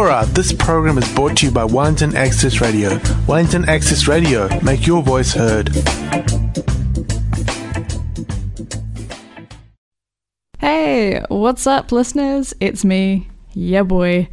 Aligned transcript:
Ora, 0.00 0.24
this 0.30 0.52
program 0.52 0.98
is 0.98 1.14
brought 1.14 1.36
to 1.36 1.46
you 1.46 1.52
by 1.52 1.64
Wellington 1.64 2.16
Access 2.16 2.60
Radio. 2.60 2.98
Wellington 3.26 3.68
Access 3.68 4.08
Radio, 4.08 4.48
make 4.62 4.86
your 4.86 5.02
voice 5.02 5.32
heard. 5.32 5.68
Hey, 10.58 11.22
what's 11.28 11.66
up, 11.66 11.92
listeners? 11.92 12.54
It's 12.60 12.84
me, 12.84 13.28
yeah, 13.52 13.82
boy. 13.82 14.28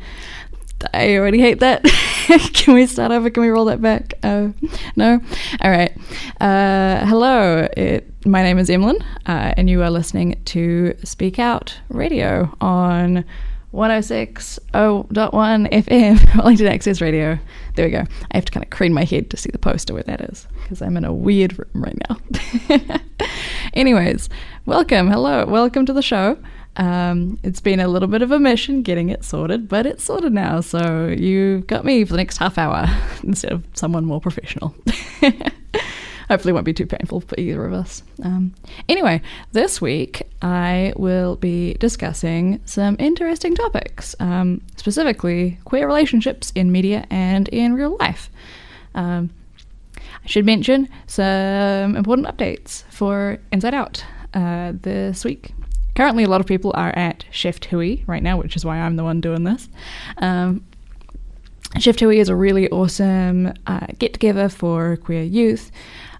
I 0.94 1.18
already 1.18 1.40
hate 1.40 1.60
that. 1.60 1.84
Can 2.54 2.74
we 2.74 2.86
start 2.86 3.12
over? 3.12 3.30
Can 3.30 3.44
we 3.44 3.50
roll 3.50 3.66
that 3.66 3.82
back? 3.82 4.14
Uh, 4.24 4.50
no? 4.96 5.20
All 5.62 5.72
right. 5.72 5.92
Uh, 6.40 7.06
hello, 7.06 7.68
it, 7.76 8.10
my 8.26 8.42
name 8.42 8.58
is 8.58 8.70
Emlyn, 8.70 9.02
uh, 9.26 9.54
and 9.58 9.70
you 9.70 9.84
are 9.84 9.92
listening 9.92 10.42
to 10.46 10.96
Speak 11.04 11.40
Out 11.40 11.78
Radio 11.90 12.56
on 12.62 13.26
106.1 13.74 15.12
FM, 15.12 16.36
Wellington 16.38 16.68
Access 16.68 17.02
Radio. 17.02 17.38
There 17.76 17.86
we 17.86 17.92
go. 17.92 18.04
I 18.32 18.38
have 18.38 18.46
to 18.46 18.52
kind 18.52 18.64
of 18.64 18.70
crane 18.70 18.94
my 18.94 19.04
head 19.04 19.30
to 19.32 19.38
see 19.38 19.50
the 19.52 19.58
poster 19.58 19.94
where 19.94 20.04
that 20.04 20.22
is 20.22 20.48
because 20.64 20.82
I'm 20.82 20.96
in 20.96 21.04
a 21.04 21.14
weird 21.14 21.60
room 21.60 21.84
right 21.84 21.98
now. 22.10 22.18
Anyways, 23.74 24.30
welcome. 24.66 25.10
Hello. 25.10 25.46
Welcome 25.46 25.86
to 25.86 25.94
the 25.94 26.02
show. 26.02 26.38
Um, 26.78 27.40
it's 27.44 27.60
been 27.60 27.80
a 27.82 27.88
little 27.90 28.08
bit 28.08 28.22
of 28.22 28.32
a 28.32 28.40
mission 28.40 28.84
getting 28.84 29.10
it 29.10 29.26
sorted, 29.26 29.68
but 29.68 29.86
it's 29.86 30.04
sorted 30.04 30.32
now. 30.32 30.62
So 30.62 31.08
you've 31.08 31.68
got 31.68 31.84
me 31.84 32.06
for 32.06 32.14
the 32.14 32.18
next 32.18 32.38
half 32.38 32.58
hour 32.58 32.88
instead 33.24 33.52
of 33.52 33.66
someone 33.74 34.06
more 34.06 34.22
professional. 34.22 34.74
Hopefully, 36.30 36.52
won't 36.52 36.66
be 36.66 36.74
too 36.74 36.86
painful 36.86 37.22
for 37.22 37.40
either 37.40 37.66
of 37.66 37.74
us. 37.74 38.04
Um, 38.22 38.54
anyway, 38.90 39.22
this 39.54 39.80
week 39.80 40.24
I 40.42 40.94
will 40.98 41.38
be 41.38 41.76
discussing 41.76 42.60
some 42.66 42.98
interesting 43.00 43.56
topics, 43.56 44.16
um, 44.20 44.62
specifically 44.76 45.58
queer 45.64 45.88
relationships 45.88 46.52
in 46.54 46.72
media 46.72 47.06
and 47.10 47.48
in 47.50 47.74
real 47.74 47.96
life. 47.98 48.30
Um, 48.94 49.30
I 49.96 50.28
should 50.28 50.46
mention 50.46 50.90
some 51.06 51.96
important 51.96 52.28
updates 52.28 52.84
for 52.90 53.38
Inside 53.52 53.74
Out 53.74 54.04
uh, 54.34 54.74
this 54.82 55.24
week. 55.24 55.54
Currently, 55.96 56.26
a 56.26 56.30
lot 56.30 56.42
of 56.42 56.48
people 56.48 56.72
are 56.76 56.96
at 56.96 57.26
Shift 57.32 57.66
Hui 57.66 58.04
right 58.06 58.22
now, 58.22 58.38
which 58.38 58.56
is 58.56 58.66
why 58.66 58.78
I'm 58.78 58.98
the 58.98 59.04
one 59.04 59.22
doing 59.22 59.44
this. 59.44 59.70
Um, 60.18 60.66
Shift 61.80 62.00
Hui 62.00 62.20
is 62.20 62.30
a 62.30 62.36
really 62.36 62.70
awesome 62.70 63.54
uh, 63.66 63.88
get 63.98 64.14
together 64.14 64.50
for 64.50 64.98
queer 64.98 65.24
youth. 65.24 65.72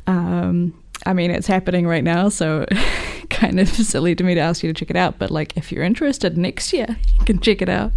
Um, 0.08 0.74
I 1.06 1.14
mean, 1.14 1.32
it's 1.32 1.48
happening 1.48 1.88
right 1.88 2.04
now, 2.04 2.30
so 2.30 2.66
kind 3.30 3.60
of 3.60 3.70
silly 3.70 4.16
to 4.16 4.24
me 4.24 4.36
to 4.36 4.42
ask 4.42 4.64
you 4.64 4.74
to 4.74 4.80
check 4.80 4.90
it 4.90 4.96
out. 4.96 5.20
But 5.20 5.32
like, 5.32 5.56
if 5.56 5.72
you're 5.72 5.84
interested 5.84 6.38
next 6.38 6.74
year, 6.74 6.88
you 7.20 7.26
can 7.26 7.40
check 7.40 7.62
it 7.62 7.70
out. 7.70 7.92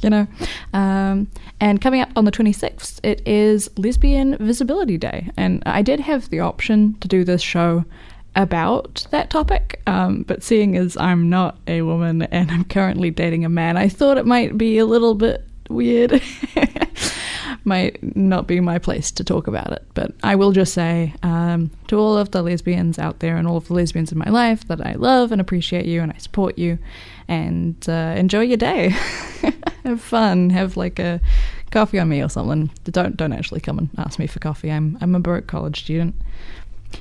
You 0.00 0.10
know. 0.10 0.26
Um, 0.72 1.28
and 1.60 1.80
coming 1.80 2.00
up 2.00 2.10
on 2.16 2.24
the 2.24 2.32
26th, 2.32 3.00
it 3.02 3.26
is 3.26 3.68
Lesbian 3.76 4.36
Visibility 4.38 4.98
Day, 4.98 5.30
and 5.36 5.62
I 5.66 5.82
did 5.82 6.00
have 6.00 6.30
the 6.30 6.40
option 6.40 6.96
to 7.00 7.08
do 7.08 7.24
this 7.24 7.42
show 7.42 7.84
about 8.34 9.06
that 9.10 9.30
topic. 9.30 9.80
Um, 9.86 10.22
but 10.22 10.42
seeing 10.42 10.76
as 10.76 10.96
I'm 10.98 11.30
not 11.30 11.58
a 11.66 11.82
woman 11.82 12.22
and 12.22 12.50
I'm 12.50 12.64
currently 12.64 13.10
dating 13.10 13.44
a 13.44 13.48
man, 13.48 13.76
I 13.76 13.88
thought 13.88 14.18
it 14.18 14.26
might 14.26 14.58
be 14.58 14.78
a 14.78 14.86
little 14.86 15.14
bit 15.14 15.44
weird. 15.68 16.20
might 17.66 18.16
not 18.16 18.46
be 18.46 18.60
my 18.60 18.78
place 18.78 19.10
to 19.10 19.24
talk 19.24 19.46
about 19.46 19.72
it. 19.72 19.84
But 19.94 20.12
I 20.22 20.36
will 20.36 20.52
just 20.52 20.72
say 20.72 21.14
um, 21.22 21.70
to 21.88 21.98
all 21.98 22.16
of 22.16 22.30
the 22.30 22.42
lesbians 22.42 22.98
out 22.98 23.18
there 23.18 23.36
and 23.36 23.46
all 23.46 23.56
of 23.56 23.68
the 23.68 23.74
lesbians 23.74 24.12
in 24.12 24.18
my 24.18 24.30
life 24.30 24.66
that 24.68 24.84
I 24.86 24.94
love 24.94 25.32
and 25.32 25.40
appreciate 25.40 25.84
you 25.84 26.00
and 26.00 26.12
I 26.12 26.18
support 26.18 26.56
you 26.56 26.78
and 27.28 27.76
uh, 27.88 28.14
enjoy 28.16 28.42
your 28.42 28.56
day. 28.56 28.90
have 29.84 30.00
fun. 30.00 30.50
Have 30.50 30.76
like 30.76 30.98
a 30.98 31.20
coffee 31.70 31.98
on 31.98 32.08
me 32.08 32.22
or 32.22 32.28
something. 32.28 32.70
Don't 32.84 33.16
don't 33.16 33.32
actually 33.32 33.60
come 33.60 33.78
and 33.78 33.90
ask 33.98 34.18
me 34.18 34.26
for 34.26 34.38
coffee. 34.38 34.70
I'm 34.70 34.96
I'm 35.00 35.14
a 35.14 35.20
broke 35.20 35.46
college 35.46 35.82
student. 35.82 36.14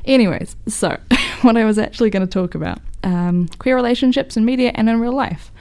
Anyways, 0.06 0.56
so 0.68 0.98
what 1.42 1.58
I 1.58 1.64
was 1.64 1.78
actually 1.78 2.10
going 2.10 2.28
to 2.28 2.32
talk 2.32 2.56
about 2.56 2.80
um, 3.04 3.48
queer 3.60 3.76
relationships 3.76 4.36
in 4.36 4.46
media 4.46 4.72
and 4.76 4.90
in 4.90 5.00
real 5.00 5.16
life. 5.16 5.52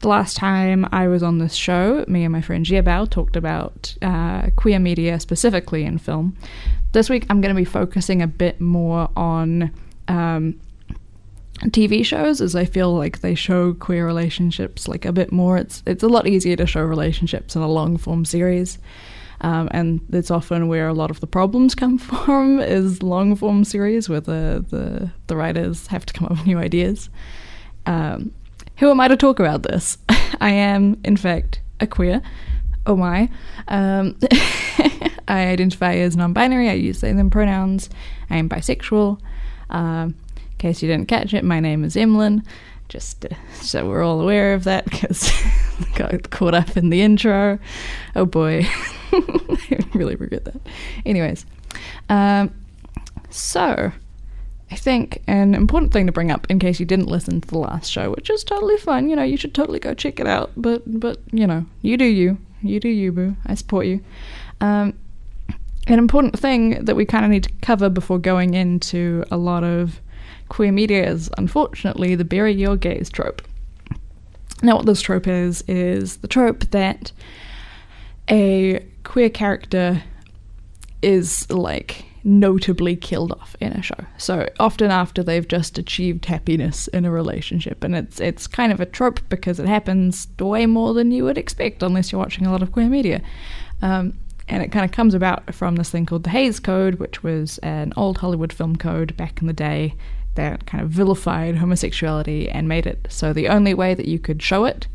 The 0.00 0.08
last 0.08 0.38
time 0.38 0.86
I 0.92 1.08
was 1.08 1.22
on 1.22 1.38
this 1.38 1.54
show, 1.54 2.06
me 2.08 2.24
and 2.24 2.32
my 2.32 2.40
friend 2.40 2.64
Jiabao 2.64 3.10
talked 3.10 3.36
about 3.36 3.94
uh, 4.00 4.48
queer 4.56 4.78
media 4.78 5.20
specifically 5.20 5.84
in 5.84 5.98
film. 5.98 6.38
This 6.92 7.10
week 7.10 7.26
I'm 7.28 7.42
going 7.42 7.54
to 7.54 7.60
be 7.60 7.66
focusing 7.66 8.22
a 8.22 8.26
bit 8.26 8.62
more 8.62 9.10
on 9.14 9.70
um, 10.08 10.58
TV 11.66 12.02
shows, 12.02 12.40
as 12.40 12.56
I 12.56 12.64
feel 12.64 12.94
like 12.94 13.20
they 13.20 13.34
show 13.34 13.74
queer 13.74 14.06
relationships 14.06 14.88
like 14.88 15.04
a 15.04 15.12
bit 15.12 15.32
more. 15.32 15.58
It's 15.58 15.82
it's 15.84 16.02
a 16.02 16.08
lot 16.08 16.26
easier 16.26 16.56
to 16.56 16.66
show 16.66 16.80
relationships 16.80 17.54
in 17.54 17.60
a 17.60 17.68
long 17.68 17.98
form 17.98 18.24
series. 18.24 18.78
Um, 19.42 19.68
and 19.70 20.00
it's 20.12 20.30
often 20.30 20.68
where 20.68 20.88
a 20.88 20.94
lot 20.94 21.10
of 21.10 21.20
the 21.20 21.26
problems 21.26 21.74
come 21.74 21.98
from 21.98 22.58
is 22.58 23.02
long 23.02 23.36
form 23.36 23.64
series 23.64 24.08
where 24.08 24.20
the, 24.20 24.64
the, 24.68 25.10
the 25.26 25.36
writers 25.36 25.86
have 25.88 26.06
to 26.06 26.14
come 26.14 26.24
up 26.26 26.32
with 26.32 26.46
new 26.46 26.58
ideas. 26.58 27.10
Um, 27.84 28.32
who 28.80 28.90
am 28.90 28.98
I 28.98 29.08
to 29.08 29.16
talk 29.16 29.38
about 29.38 29.62
this? 29.62 29.98
I 30.40 30.50
am, 30.50 30.98
in 31.04 31.16
fact, 31.16 31.60
a 31.80 31.86
queer. 31.86 32.22
Oh 32.86 32.96
my. 32.96 33.28
Um, 33.68 34.18
I 35.28 35.46
identify 35.46 35.96
as 35.96 36.16
non 36.16 36.32
binary, 36.32 36.68
I 36.70 36.72
use 36.72 37.02
they 37.02 37.12
them 37.12 37.28
pronouns. 37.28 37.90
I 38.30 38.38
am 38.38 38.48
bisexual. 38.48 39.20
Um, 39.68 40.14
in 40.36 40.56
case 40.58 40.82
you 40.82 40.88
didn't 40.88 41.08
catch 41.08 41.34
it, 41.34 41.44
my 41.44 41.60
name 41.60 41.84
is 41.84 41.94
Emlyn. 41.94 42.42
Just 42.88 43.26
uh, 43.26 43.28
so 43.52 43.86
we're 43.86 44.02
all 44.02 44.20
aware 44.20 44.54
of 44.54 44.64
that 44.64 44.86
because 44.86 45.30
got 45.94 46.30
caught 46.30 46.54
up 46.54 46.74
in 46.76 46.88
the 46.88 47.02
intro. 47.02 47.58
Oh 48.16 48.24
boy. 48.24 48.66
I 49.12 49.84
really 49.92 50.16
regret 50.16 50.46
that. 50.46 50.60
Anyways, 51.04 51.44
um, 52.08 52.52
so 53.28 53.92
I 54.70 54.76
think 54.76 55.22
an 55.26 55.54
important 55.54 55.92
thing 55.92 56.06
to 56.06 56.12
bring 56.12 56.30
up 56.30 56.46
in 56.48 56.58
case 56.58 56.78
you 56.78 56.86
didn't 56.86 57.08
listen 57.08 57.40
to 57.40 57.48
the 57.48 57.58
last 57.58 57.90
show, 57.90 58.10
which 58.10 58.30
is 58.30 58.44
totally 58.44 58.76
fine, 58.76 59.08
You 59.08 59.16
know, 59.16 59.24
you 59.24 59.36
should 59.36 59.54
totally 59.54 59.80
go 59.80 59.94
check 59.94 60.20
it 60.20 60.26
out. 60.26 60.52
But 60.56 60.82
but 61.00 61.18
you 61.32 61.46
know, 61.46 61.66
you 61.82 61.96
do 61.96 62.04
you, 62.04 62.38
you 62.62 62.78
do 62.78 62.88
you, 62.88 63.10
boo. 63.10 63.36
I 63.46 63.54
support 63.54 63.86
you. 63.86 64.00
Um, 64.60 64.94
an 65.86 65.98
important 65.98 66.38
thing 66.38 66.84
that 66.84 66.94
we 66.94 67.04
kind 67.04 67.24
of 67.24 67.30
need 67.30 67.44
to 67.44 67.52
cover 67.62 67.88
before 67.88 68.18
going 68.18 68.54
into 68.54 69.24
a 69.30 69.36
lot 69.36 69.64
of 69.64 70.00
queer 70.48 70.70
media 70.70 71.08
is, 71.08 71.30
unfortunately, 71.36 72.14
the 72.14 72.24
bury 72.24 72.52
your 72.52 72.76
gays 72.76 73.10
trope. 73.10 73.42
Now, 74.62 74.76
what 74.76 74.86
this 74.86 75.00
trope 75.00 75.26
is 75.26 75.62
is 75.66 76.18
the 76.18 76.28
trope 76.28 76.60
that 76.70 77.12
a 78.28 78.84
queer 79.04 79.30
character 79.30 80.02
is 81.02 81.50
like 81.50 82.04
notably 82.22 82.96
killed 82.96 83.32
off 83.32 83.56
in 83.60 83.72
a 83.72 83.82
show. 83.82 84.04
So 84.18 84.48
often 84.58 84.90
after 84.90 85.22
they've 85.22 85.46
just 85.46 85.78
achieved 85.78 86.26
happiness 86.26 86.88
in 86.88 87.04
a 87.04 87.10
relationship, 87.10 87.82
and 87.84 87.94
it's 87.94 88.20
it's 88.20 88.46
kind 88.46 88.72
of 88.72 88.80
a 88.80 88.86
trope 88.86 89.20
because 89.28 89.58
it 89.58 89.66
happens 89.66 90.28
way 90.38 90.66
more 90.66 90.94
than 90.94 91.10
you 91.10 91.24
would 91.24 91.38
expect 91.38 91.82
unless 91.82 92.12
you're 92.12 92.20
watching 92.20 92.46
a 92.46 92.52
lot 92.52 92.62
of 92.62 92.72
queer 92.72 92.88
media. 92.88 93.22
Um, 93.82 94.18
and 94.48 94.62
it 94.62 94.72
kind 94.72 94.84
of 94.84 94.90
comes 94.90 95.14
about 95.14 95.54
from 95.54 95.76
this 95.76 95.90
thing 95.90 96.06
called 96.06 96.24
the 96.24 96.30
Hays 96.30 96.58
Code, 96.58 96.96
which 96.96 97.22
was 97.22 97.58
an 97.58 97.92
old 97.96 98.18
Hollywood 98.18 98.52
film 98.52 98.74
code 98.76 99.16
back 99.16 99.40
in 99.40 99.46
the 99.46 99.52
day 99.52 99.94
that 100.40 100.66
kind 100.66 100.82
of 100.82 100.90
vilified 100.90 101.56
homosexuality 101.56 102.48
and 102.48 102.68
made 102.68 102.86
it 102.86 103.06
so 103.08 103.32
the 103.32 103.48
only 103.48 103.74
way 103.74 103.94
that 103.94 104.06
you 104.06 104.18
could 104.18 104.42
show 104.42 104.64
it 104.64 104.86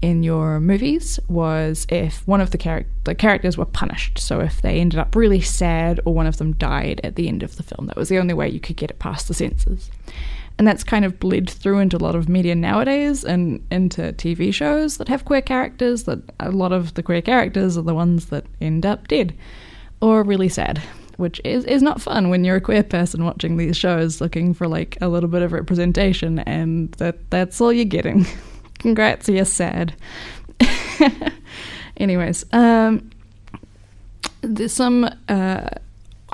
in 0.00 0.22
your 0.22 0.60
movies 0.60 1.18
was 1.28 1.86
if 1.88 2.26
one 2.26 2.40
of 2.40 2.50
the, 2.50 2.58
char- 2.58 2.86
the 3.04 3.14
characters 3.14 3.56
were 3.56 3.64
punished. 3.64 4.18
So 4.18 4.40
if 4.40 4.60
they 4.60 4.80
ended 4.80 4.98
up 4.98 5.14
really 5.14 5.40
sad 5.40 6.00
or 6.04 6.12
one 6.12 6.26
of 6.26 6.38
them 6.38 6.54
died 6.54 7.00
at 7.04 7.14
the 7.14 7.28
end 7.28 7.44
of 7.44 7.56
the 7.56 7.62
film, 7.62 7.86
that 7.86 7.96
was 7.96 8.08
the 8.08 8.18
only 8.18 8.34
way 8.34 8.48
you 8.48 8.58
could 8.58 8.76
get 8.76 8.90
it 8.90 8.98
past 8.98 9.28
the 9.28 9.34
censors. 9.34 9.90
And 10.58 10.66
that's 10.66 10.84
kind 10.84 11.04
of 11.04 11.20
bled 11.20 11.48
through 11.48 11.78
into 11.78 11.96
a 11.96 11.98
lot 11.98 12.16
of 12.16 12.28
media 12.28 12.54
nowadays 12.54 13.24
and 13.24 13.64
into 13.70 14.12
TV 14.12 14.52
shows 14.52 14.96
that 14.96 15.08
have 15.08 15.24
queer 15.24 15.40
characters, 15.40 16.02
that 16.04 16.18
a 16.40 16.50
lot 16.50 16.72
of 16.72 16.94
the 16.94 17.02
queer 17.02 17.22
characters 17.22 17.78
are 17.78 17.82
the 17.82 17.94
ones 17.94 18.26
that 18.26 18.44
end 18.60 18.84
up 18.84 19.06
dead 19.08 19.34
or 20.00 20.24
really 20.24 20.48
sad 20.48 20.82
which 21.16 21.40
is, 21.44 21.64
is 21.64 21.82
not 21.82 22.00
fun 22.00 22.28
when 22.28 22.44
you're 22.44 22.56
a 22.56 22.60
queer 22.60 22.82
person 22.82 23.24
watching 23.24 23.56
these 23.56 23.76
shows 23.76 24.20
looking 24.20 24.54
for 24.54 24.66
like 24.66 24.98
a 25.00 25.08
little 25.08 25.28
bit 25.28 25.42
of 25.42 25.52
representation 25.52 26.38
and 26.40 26.92
that 26.92 27.30
that's 27.30 27.60
all 27.60 27.72
you're 27.72 27.84
getting. 27.84 28.26
Congrats, 28.78 29.28
you're 29.28 29.44
sad. 29.44 29.94
Anyways, 31.96 32.44
um, 32.52 33.10
there's 34.40 34.72
some. 34.72 35.08
Uh, 35.28 35.68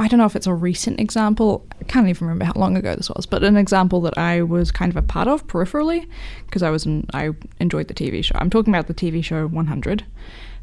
I 0.01 0.07
don't 0.07 0.19
know 0.19 0.27
if 0.27 0.37
it's 0.37 0.47
a 0.47 0.55
recent 0.55 1.01
example. 1.01 1.67
I 1.81 1.85
can't 1.85 2.07
even 2.07 2.29
remember 2.29 2.45
how 2.45 2.53
long 2.55 2.77
ago 2.77 2.95
this 2.95 3.11
was, 3.11 3.27
but 3.27 3.43
an 3.43 3.57
example 3.57 4.01
that 4.03 4.17
I 4.17 4.43
was 4.43 4.71
kind 4.71 4.91
of 4.91 4.97
a 4.97 5.03
part 5.03 5.27
of 5.27 5.47
peripherally 5.49 6.09
because 6.47 6.63
I 6.63 6.71
was 6.71 6.87
I 7.13 7.31
enjoyed 7.59 7.89
the 7.89 7.95
TV 7.95 8.25
show. 8.25 8.37
I'm 8.39 8.49
talking 8.49 8.73
about 8.73 8.87
the 8.87 8.95
TV 8.95 9.25
show 9.25 9.49
100, 9.49 10.05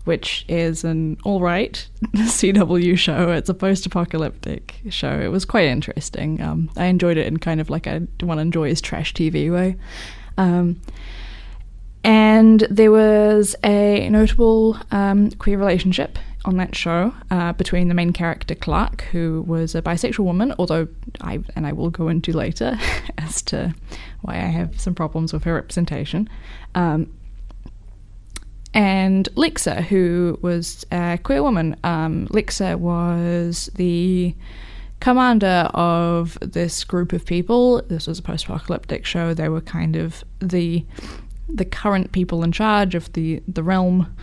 which 0.05 0.45
is 0.47 0.83
an 0.83 1.17
all 1.23 1.41
right 1.41 1.87
CW 2.15 2.97
show. 2.97 3.31
It's 3.31 3.49
a 3.49 3.53
post-apocalyptic 3.53 4.75
show. 4.89 5.19
It 5.19 5.29
was 5.29 5.45
quite 5.45 5.65
interesting. 5.65 6.41
Um, 6.41 6.69
I 6.77 6.85
enjoyed 6.85 7.17
it 7.17 7.27
in 7.27 7.37
kind 7.37 7.59
of 7.59 7.69
like 7.69 7.85
a 7.87 8.07
one 8.21 8.39
enjoys 8.39 8.81
trash 8.81 9.13
TV 9.13 9.51
way. 9.51 9.75
Um, 10.37 10.79
And 12.03 12.59
there 12.69 12.91
was 12.91 13.55
a 13.63 14.07
notable 14.09 14.77
um, 14.91 15.31
queer 15.31 15.57
relationship 15.57 16.19
on 16.45 16.57
that 16.57 16.75
show 16.75 17.11
uh, 17.31 17.53
between 17.53 17.87
the 17.87 17.95
main 17.95 18.13
character 18.13 18.53
Clarke, 18.53 19.01
who 19.11 19.43
was 19.47 19.73
a 19.73 19.81
bisexual 19.81 20.23
woman, 20.23 20.53
although 20.59 20.87
I 21.21 21.39
and 21.55 21.65
I 21.65 21.73
will 21.73 21.89
go 21.89 22.07
into 22.07 22.31
later 22.31 22.77
as 23.17 23.41
to 23.43 23.73
why 24.21 24.35
I 24.35 24.49
have 24.53 24.79
some 24.79 24.93
problems 24.93 25.33
with 25.33 25.45
her 25.45 25.55
representation, 25.55 26.29
um, 26.75 27.11
and 28.75 29.27
Lexa, 29.35 29.81
who 29.81 30.37
was 30.41 30.85
a 30.91 31.17
queer 31.23 31.41
woman. 31.41 31.77
Um, 31.83 32.27
Lexa 32.27 32.75
was 32.75 33.71
the 33.75 34.35
commander 34.99 35.69
of 35.73 36.37
this 36.41 36.83
group 36.83 37.13
of 37.13 37.25
people. 37.25 37.81
This 37.83 38.05
was 38.05 38.19
a 38.19 38.21
post-apocalyptic 38.21 39.05
show. 39.05 39.33
They 39.33 39.49
were 39.49 39.61
kind 39.61 39.95
of 39.95 40.23
the 40.39 40.85
the 41.47 41.65
current 41.65 42.11
people 42.11 42.43
in 42.43 42.51
charge 42.51 42.95
of 42.95 43.11
the 43.13 43.41
the 43.47 43.63
realm, 43.63 44.13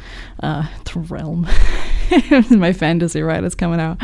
uh, 0.43 0.67
the 0.93 1.01
realm. 1.01 1.47
My 2.51 2.73
fantasy 2.73 3.23
writers 3.23 3.55
coming 3.55 3.81
out. 3.81 3.99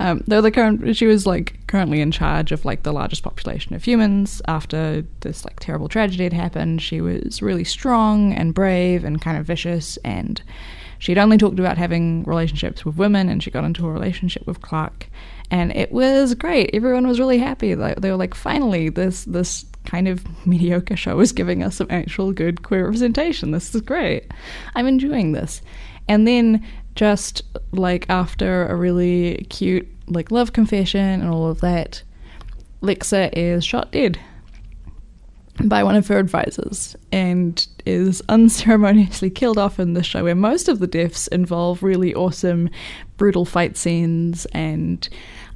Um, 0.00 0.24
though 0.26 0.40
the 0.40 0.50
current, 0.50 0.96
she 0.96 1.06
was 1.06 1.26
like 1.26 1.60
currently 1.66 2.00
in 2.00 2.10
charge 2.10 2.50
of 2.50 2.64
like 2.64 2.82
the 2.82 2.92
largest 2.92 3.22
population 3.22 3.74
of 3.74 3.84
humans 3.84 4.42
after 4.48 5.04
this 5.20 5.44
like 5.44 5.60
terrible 5.60 5.88
tragedy 5.88 6.24
had 6.24 6.32
happened. 6.32 6.82
She 6.82 7.00
was 7.00 7.42
really 7.42 7.64
strong 7.64 8.32
and 8.32 8.54
brave 8.54 9.04
and 9.04 9.20
kind 9.20 9.38
of 9.38 9.46
vicious, 9.46 9.96
and 9.98 10.42
she'd 11.02 11.18
only 11.18 11.36
talked 11.36 11.58
about 11.58 11.78
having 11.78 12.22
relationships 12.22 12.84
with 12.84 12.96
women, 12.96 13.28
and 13.28 13.42
she 13.42 13.50
got 13.50 13.64
into 13.64 13.84
a 13.84 13.90
relationship 13.90 14.46
with 14.46 14.62
Clarke, 14.62 15.08
and 15.50 15.74
it 15.74 15.90
was 15.90 16.34
great. 16.34 16.70
Everyone 16.72 17.08
was 17.08 17.18
really 17.18 17.38
happy. 17.38 17.74
They, 17.74 18.10
were 18.10 18.16
like, 18.16 18.34
finally, 18.34 18.88
this 18.88 19.24
this 19.24 19.64
kind 19.84 20.06
of 20.06 20.24
mediocre 20.46 20.96
show 20.96 21.18
is 21.18 21.32
giving 21.32 21.64
us 21.64 21.74
some 21.74 21.88
actual 21.90 22.30
good 22.30 22.62
queer 22.62 22.84
representation. 22.84 23.50
This 23.50 23.74
is 23.74 23.80
great. 23.80 24.30
I'm 24.76 24.86
enjoying 24.86 25.32
this. 25.32 25.60
And 26.08 26.26
then 26.26 26.64
just 26.94 27.42
like 27.72 28.08
after 28.08 28.68
a 28.68 28.76
really 28.76 29.44
cute 29.50 29.88
like 30.06 30.30
love 30.30 30.52
confession 30.52 31.20
and 31.20 31.28
all 31.28 31.48
of 31.48 31.60
that, 31.62 32.02
Lexa 32.80 33.30
is 33.32 33.64
shot 33.64 33.90
dead 33.90 34.20
by 35.64 35.84
one 35.84 35.94
of 35.94 36.06
her 36.08 36.18
advisors 36.18 36.96
and 37.12 37.66
is 37.84 38.22
unceremoniously 38.28 39.30
killed 39.30 39.58
off 39.58 39.78
in 39.78 39.94
the 39.94 40.02
show 40.02 40.24
where 40.24 40.34
most 40.34 40.68
of 40.68 40.78
the 40.78 40.86
deaths 40.86 41.26
involve 41.28 41.82
really 41.82 42.14
awesome 42.14 42.70
brutal 43.16 43.44
fight 43.44 43.76
scenes 43.76 44.46
and 44.46 45.08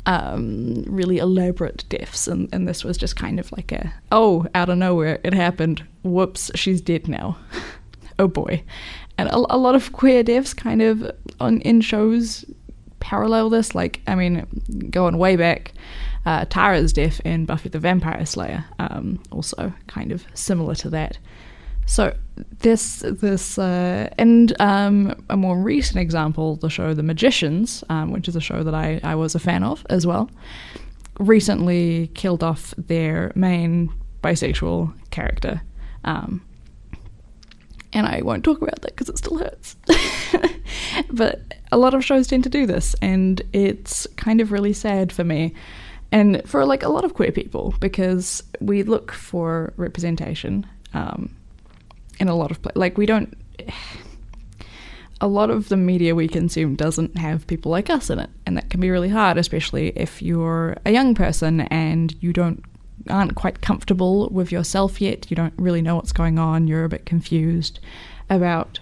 um, 0.07 0.85
really 0.87 1.19
elaborate 1.19 1.85
deaths, 1.89 2.29
and, 2.29 2.49
and 2.53 2.67
this 2.67 2.85
was 2.85 2.97
just 2.97 3.17
kind 3.17 3.41
of 3.41 3.51
like 3.53 3.73
a 3.73 3.93
oh, 4.13 4.47
out 4.55 4.69
of 4.69 4.79
nowhere 4.79 5.19
it 5.25 5.35
happened. 5.35 5.85
Whoops, 6.05 6.51
she's 6.55 6.81
dead 6.81 7.09
now. 7.09 7.37
oh 8.19 8.29
boy, 8.29 8.63
and 9.19 9.29
a, 9.29 9.37
a, 9.37 9.59
lot 9.59 9.75
of 9.75 9.93
queer 9.93 10.23
deaths 10.23 10.55
kind 10.55 10.81
of 10.81 11.11
on 11.41 11.61
in 11.63 11.81
shows 11.81 12.45
parallel 13.01 13.51
this. 13.51 13.75
Like 13.75 14.01
I 14.07 14.15
mean, 14.15 14.47
going 14.91 15.19
way 15.19 15.35
back. 15.35 15.73
Uh, 16.27 16.45
Tara's 16.51 16.93
death 16.93 17.21
in 17.25 17.47
Buffy 17.47 17.69
the 17.69 17.79
Vampire 17.79 18.27
Slayer, 18.27 18.65
um, 18.81 19.23
also 19.31 19.73
kind 19.87 20.11
of 20.11 20.25
similar 20.35 20.75
to 20.75 20.91
that. 20.91 21.19
So 21.87 22.17
this 22.59 23.05
this 23.07 23.59
uh, 23.59 24.11
and 24.19 24.61
um, 24.61 25.25
a 25.31 25.37
more 25.37 25.57
recent 25.57 25.99
example, 25.99 26.57
the 26.57 26.69
show 26.69 26.95
The 26.95 27.05
Magicians, 27.05 27.85
um, 27.89 28.11
which 28.11 28.27
is 28.27 28.35
a 28.35 28.41
show 28.41 28.65
that 28.65 28.75
I, 28.75 29.01
I 29.05 29.15
was 29.15 29.37
a 29.37 29.39
fan 29.39 29.63
of 29.63 29.87
as 29.89 30.05
well, 30.05 30.29
recently 31.21 32.11
killed 32.15 32.43
off 32.43 32.75
their 32.77 33.33
main 33.37 33.95
bisexual 34.21 34.93
character. 35.11 35.63
Um, 36.05 36.45
and 37.93 38.05
I 38.07 38.21
won't 38.23 38.45
talk 38.45 38.61
about 38.61 38.83
that 38.83 38.97
because 38.97 39.09
it 39.09 39.19
still 39.19 39.39
hurts. 39.39 39.77
but 41.13 41.41
a 41.71 41.79
lot 41.79 41.95
of 41.95 42.05
shows 42.05 42.27
tend 42.27 42.43
to 42.45 42.51
do 42.51 42.67
this, 42.67 42.97
and 43.01 43.41
it's 43.53 44.09
kind 44.17 44.41
of 44.41 44.51
really 44.51 44.73
sad 44.73 45.13
for 45.13 45.23
me 45.23 45.55
and 46.13 46.43
for 46.47 46.65
like 46.65 46.83
a 46.83 46.89
lot 46.89 47.05
of 47.05 47.15
queer 47.15 47.33
people 47.33 47.75
because 47.81 48.43
we 48.61 48.83
look 48.83 49.13
for 49.13 49.73
representation 49.77 50.67
um, 50.95 51.35
in 52.19 52.29
a 52.29 52.35
lot 52.35 52.51
of 52.51 52.63
places. 52.63 52.77
Like 52.77 52.99
we 52.99 53.07
don't. 53.07 53.37
A 55.23 55.27
lot 55.27 55.49
of 55.49 55.71
the 55.71 55.79
media 55.79 56.15
we 56.15 56.29
consume 56.29 56.75
doesn't 56.75 57.17
have 57.17 57.47
people 57.47 57.73
like 57.73 57.89
us 57.89 58.11
in 58.11 58.19
it, 58.19 58.29
and 58.45 58.55
that 58.59 58.69
can 58.69 58.81
be 58.81 58.91
really 58.91 59.09
hard, 59.09 59.39
especially 59.39 59.89
if 59.97 60.21
you're 60.21 60.77
a 60.85 60.91
young 60.91 61.15
person 61.15 61.63
and 61.63 62.15
you 62.21 62.35
don't 62.35 62.63
aren't 63.09 63.35
quite 63.35 63.63
comfortable 63.63 64.29
with 64.29 64.53
yourself 64.53 65.01
yet. 65.01 65.31
You 65.31 65.35
don't 65.35 65.55
really 65.57 65.81
know 65.81 65.97
what's 65.97 66.13
going 66.13 66.39
on. 66.39 66.67
You're 66.67 66.85
a 66.85 66.91
bit 66.91 67.07
confused 67.07 67.81
about 68.29 68.79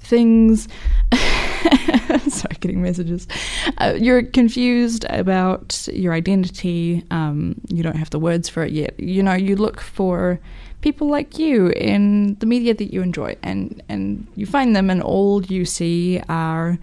things. 0.00 0.66
Sorry, 2.28 2.56
getting 2.60 2.82
messages. 2.82 3.26
Uh, 3.78 3.94
you're 3.96 4.22
confused 4.22 5.04
about 5.08 5.88
your 5.92 6.12
identity. 6.12 7.04
Um, 7.10 7.60
you 7.68 7.82
don't 7.82 7.96
have 7.96 8.10
the 8.10 8.18
words 8.18 8.48
for 8.48 8.64
it 8.64 8.72
yet. 8.72 8.98
You 8.98 9.22
know, 9.22 9.34
you 9.34 9.56
look 9.56 9.80
for 9.80 10.40
people 10.80 11.08
like 11.08 11.38
you 11.38 11.68
in 11.68 12.36
the 12.36 12.46
media 12.46 12.74
that 12.74 12.92
you 12.92 13.02
enjoy, 13.02 13.36
and 13.42 13.82
and 13.88 14.26
you 14.36 14.46
find 14.46 14.74
them, 14.74 14.90
and 14.90 15.02
all 15.02 15.44
you 15.44 15.64
see 15.64 16.20
are 16.28 16.78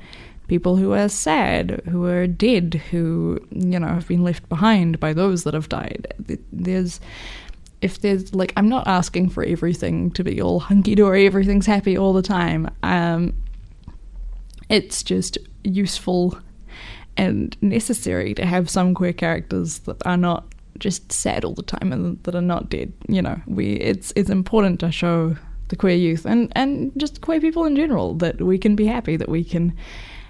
people 0.48 0.76
who 0.76 0.94
are 0.94 1.10
sad, 1.10 1.82
who 1.90 2.06
are 2.06 2.28
dead, 2.28 2.76
who 2.92 3.40
you 3.52 3.80
know 3.80 3.88
have 3.88 4.08
been 4.08 4.24
left 4.24 4.48
behind 4.50 5.00
by 5.00 5.14
those 5.14 5.44
that 5.44 5.54
have 5.54 5.70
died. 5.70 6.14
There's 6.52 7.00
if 7.82 8.02
there's 8.02 8.34
like 8.34 8.54
I'm 8.58 8.70
not 8.70 8.88
asking 8.88 9.30
for 9.30 9.44
everything 9.44 10.12
to 10.12 10.24
be 10.24 10.42
all 10.42 10.60
hunky 10.60 10.96
dory, 10.96 11.26
everything's 11.26 11.66
happy 11.66 11.98
all 11.98 12.14
the 12.14 12.22
time. 12.22 12.70
Um, 12.84 13.34
it's 14.70 15.04
just 15.04 15.38
useful 15.64 16.38
and 17.16 17.58
necessary 17.62 18.34
to 18.36 18.46
have 18.46 18.70
some 18.70 18.94
queer 18.94 19.14
characters 19.14 19.80
that 19.80 20.06
are 20.06 20.18
not 20.18 20.46
just 20.78 21.12
sad 21.12 21.44
all 21.44 21.54
the 21.54 21.64
time 21.64 21.92
and 21.92 22.22
that 22.24 22.36
are 22.36 22.42
not 22.42 22.70
dead. 22.70 22.94
You 23.08 23.22
know, 23.22 23.42
we 23.48 23.74
it's 23.74 24.14
it's 24.16 24.30
important 24.30 24.80
to 24.82 24.92
show 24.92 25.36
the 25.70 25.76
queer 25.76 25.96
youth 25.96 26.26
and 26.26 26.52
and 26.56 26.92
just 26.98 27.22
queer 27.22 27.42
people 27.42 27.66
in 27.66 27.76
general 27.76 28.14
that 28.16 28.42
we 28.42 28.58
can 28.58 28.76
be 28.76 28.86
happy 28.86 29.18
that 29.18 29.30
we 29.30 29.44
can 29.44 29.76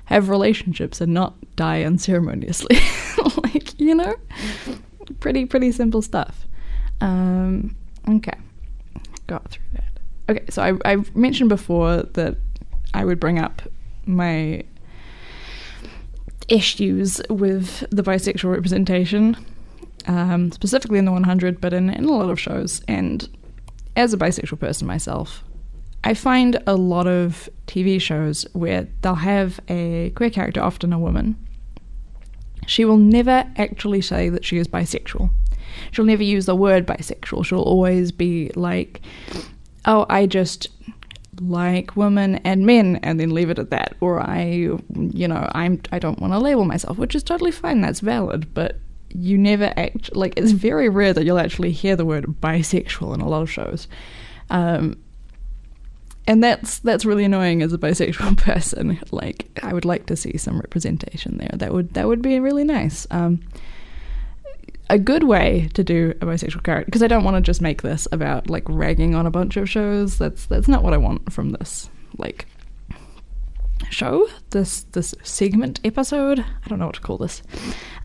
have 0.06 0.30
relationships 0.30 1.02
and 1.02 1.14
not 1.14 1.36
die 1.56 1.84
unceremoniously. 1.84 2.78
like 3.44 3.80
you 3.80 3.94
know, 3.94 4.16
pretty 5.20 5.46
pretty 5.46 5.72
simple 5.72 6.02
stuff. 6.02 6.46
Um, 7.02 7.76
okay, 8.08 8.38
got 9.28 9.50
through 9.50 9.66
that. 9.74 10.00
Okay, 10.30 10.46
so 10.50 10.64
I 10.64 10.94
I 10.94 11.04
mentioned 11.14 11.50
before 11.50 12.04
that 12.04 12.38
I 12.94 13.04
would 13.04 13.20
bring 13.20 13.40
up 13.40 13.62
my 14.08 14.64
issues 16.48 17.22
with 17.30 17.86
the 17.90 18.04
bisexual 18.04 18.52
representation 18.52 19.36
um, 20.08 20.52
specifically 20.52 20.98
in 20.98 21.06
the 21.06 21.12
100, 21.12 21.60
but 21.60 21.74
in, 21.74 21.90
in 21.90 22.06
a 22.06 22.12
lot 22.12 22.30
of 22.30 22.40
shows. 22.40 22.82
And 22.88 23.28
as 23.96 24.14
a 24.14 24.18
bisexual 24.18 24.60
person 24.60 24.88
myself, 24.88 25.44
I 26.04 26.14
find 26.14 26.62
a 26.66 26.76
lot 26.76 27.08
of 27.08 27.50
TV 27.68 28.00
shows 28.00 28.46
where 28.54 28.88
they'll 29.02 29.16
have 29.16 29.60
a 29.68 30.12
queer 30.12 30.30
character, 30.30 30.62
often 30.62 30.94
a 30.94 31.00
woman. 31.00 31.36
She 32.66 32.86
will 32.86 32.98
never 32.98 33.46
actually 33.58 34.02
say 34.02 34.30
that 34.30 34.46
she 34.46 34.58
is 34.58 34.68
bisexual. 34.68 35.30
She'll 35.92 36.06
never 36.06 36.24
use 36.24 36.46
the 36.46 36.56
word 36.56 36.86
bisexual. 36.86 37.46
She'll 37.46 37.62
always 37.62 38.12
be 38.12 38.52
like, 38.56 39.02
oh, 39.86 40.06
I 40.10 40.26
just 40.26 40.70
like 41.40 41.96
women 41.96 42.36
and 42.38 42.66
men 42.66 42.98
and 43.04 43.20
then 43.20 43.30
leave 43.30 43.50
it 43.50 43.60
at 43.60 43.70
that 43.70 43.96
or 44.02 44.20
i 44.20 44.44
you 44.44 45.28
know 45.28 45.50
i'm 45.54 45.80
i 45.92 46.00
don't 46.00 46.20
want 46.20 46.34
to 46.34 46.40
label 46.40 46.66
myself 46.66 46.98
which 46.98 47.14
is 47.14 47.24
totally 47.24 47.52
fine 47.52 47.80
that's 47.80 48.00
valid 48.00 48.54
but 48.54 48.80
you 49.14 49.38
never 49.38 49.74
act 49.78 50.16
like 50.16 50.34
it's 50.38 50.52
very 50.52 50.90
rare 50.90 51.14
that 51.14 51.26
you'll 51.26 51.40
actually 51.40 51.72
hear 51.72 51.96
the 51.96 52.06
word 52.06 52.26
bisexual 52.42 53.14
in 53.14 53.22
a 53.22 53.28
lot 53.28 53.42
of 53.42 53.52
shows. 53.52 53.88
Um, 54.50 54.98
and 56.28 56.44
that's 56.44 56.80
that's 56.80 57.06
really 57.06 57.24
annoying 57.24 57.62
as 57.62 57.74
a 57.74 57.78
bisexual 57.78 58.38
person. 58.44 59.00
Like 59.12 59.48
I 59.64 59.74
would 59.74 59.86
like 59.86 60.06
to 60.08 60.16
see 60.16 60.38
some 60.38 60.60
representation 60.60 61.38
there. 61.38 61.52
That 61.54 61.74
would 61.74 61.94
that 61.94 62.08
would 62.08 62.22
be 62.22 62.40
really 62.40 62.64
nice. 62.64 63.08
Um, 63.12 63.42
a 64.90 64.98
good 64.98 65.24
way 65.24 65.70
to 65.74 65.84
do 65.84 66.14
a 66.22 66.26
bisexual 66.26 66.64
character 66.64 66.86
because 66.86 67.04
I 67.04 67.08
don't 67.08 67.24
want 67.24 67.36
to 67.36 67.42
just 67.42 67.62
make 67.62 67.82
this 67.82 68.08
about 68.12 68.50
like 68.50 68.64
ragging 68.68 69.16
on 69.16 69.26
a 69.26 69.32
bunch 69.32 69.58
of 69.58 69.70
shows. 69.70 70.18
That's 70.18 70.46
that's 70.46 70.68
not 70.68 70.84
what 70.84 70.94
I 70.94 70.98
want 70.98 71.32
from 71.32 71.52
this 71.52 71.90
like 72.18 72.46
show. 73.90 74.28
This 74.52 74.84
this 74.84 75.14
segment 75.24 75.80
episode. 75.84 76.40
I 76.40 76.68
don't 76.68 76.80
know 76.80 76.86
what 76.88 76.96
to 76.96 77.02
call 77.02 77.18
this. 77.18 77.42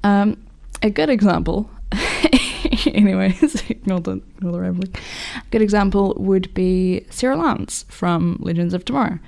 Um, 0.03 0.45
a 0.83 0.91
good 0.91 1.11
example, 1.11 1.71
anyways, 2.87 3.62
ignore 3.71 4.01
the, 4.01 4.21
ignore 4.37 4.53
the 4.53 4.61
rambling. 4.61 4.95
A 5.37 5.51
good 5.51 5.62
example 5.62 6.15
would 6.19 6.53
be 6.55 7.07
Sara 7.11 7.37
Lance 7.37 7.85
from 7.89 8.39
Legends 8.41 8.75
of 8.75 8.85
Tomorrow. 8.85 9.19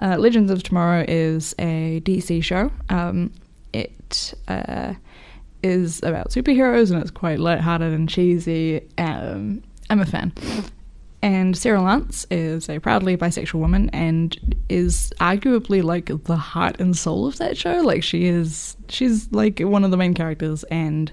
Uh, 0.00 0.16
Legends 0.18 0.50
of 0.50 0.62
Tomorrow 0.62 1.04
is 1.08 1.54
a 1.58 2.00
DC 2.04 2.44
show. 2.44 2.70
Um, 2.90 3.32
it 3.72 4.34
uh, 4.48 4.94
is 5.62 6.02
about 6.02 6.30
superheroes 6.30 6.90
and 6.90 7.00
it's 7.00 7.10
quite 7.10 7.38
lighthearted 7.38 7.92
and 7.92 8.08
cheesy. 8.08 8.86
Um, 8.96 9.62
I'm 9.90 10.00
a 10.00 10.06
fan. 10.06 10.32
and 11.22 11.56
Sara 11.56 11.80
Lance 11.80 12.26
is 12.30 12.68
a 12.68 12.78
proudly 12.78 13.16
bisexual 13.16 13.58
woman 13.58 13.90
and 13.90 14.56
is 14.68 15.12
arguably 15.20 15.82
like 15.82 16.10
the 16.24 16.36
heart 16.36 16.80
and 16.80 16.96
soul 16.96 17.26
of 17.26 17.38
that 17.38 17.56
show. 17.56 17.80
Like 17.80 18.02
she 18.02 18.26
is, 18.26 18.76
she's 18.88 19.30
like 19.32 19.60
one 19.60 19.84
of 19.84 19.90
the 19.90 19.96
main 19.96 20.14
characters, 20.14 20.64
and 20.64 21.10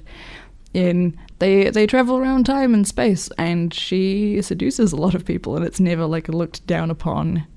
in 0.74 1.18
they 1.40 1.70
they 1.70 1.88
travel 1.88 2.18
around 2.18 2.46
time 2.46 2.74
and 2.74 2.88
space, 2.88 3.30
and 3.38 3.74
she 3.74 4.42
seduces 4.42 4.92
a 4.92 4.98
lot 4.98 5.16
of 5.16 5.26
people, 5.26 5.56
and 5.56 5.66
it's 5.66 5.80
never 5.80 6.06
like 6.06 6.28
looked 6.28 6.66
down 6.68 6.92
upon 6.92 7.48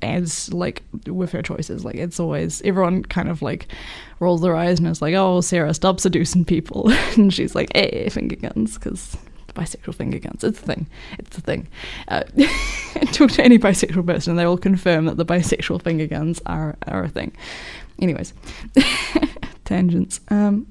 as 0.00 0.52
like 0.52 0.82
with 1.06 1.32
her 1.32 1.42
choices. 1.42 1.84
Like 1.84 1.96
it's 1.96 2.20
always 2.20 2.62
everyone 2.62 3.04
kind 3.04 3.28
of 3.28 3.42
like 3.42 3.68
rolls 4.20 4.40
their 4.40 4.56
eyes 4.56 4.78
and 4.78 4.88
is 4.88 5.02
like, 5.02 5.14
"Oh, 5.14 5.40
Sara, 5.40 5.74
stop 5.74 6.00
seducing 6.00 6.44
people," 6.44 6.90
and 7.16 7.32
she's 7.32 7.54
like, 7.54 7.70
"Hey, 7.74 8.08
finger 8.08 8.36
guns," 8.36 8.78
because 8.78 9.16
bisexual 9.54 9.94
finger 9.94 10.18
guns. 10.18 10.44
It's 10.44 10.58
a 10.58 10.62
thing. 10.62 10.86
It's 11.18 11.38
a 11.38 11.40
thing. 11.40 11.68
Uh, 12.08 12.22
talk 13.12 13.30
to 13.32 13.44
any 13.44 13.58
bisexual 13.58 14.06
person, 14.06 14.32
and 14.32 14.38
they 14.38 14.46
will 14.46 14.58
confirm 14.58 15.04
that 15.06 15.16
the 15.16 15.26
bisexual 15.26 15.82
finger 15.82 16.06
guns 16.06 16.40
are 16.46 16.76
are 16.86 17.04
a 17.04 17.08
thing. 17.08 17.32
Anyways, 18.00 18.32
tangents. 19.64 20.20
Um, 20.28 20.66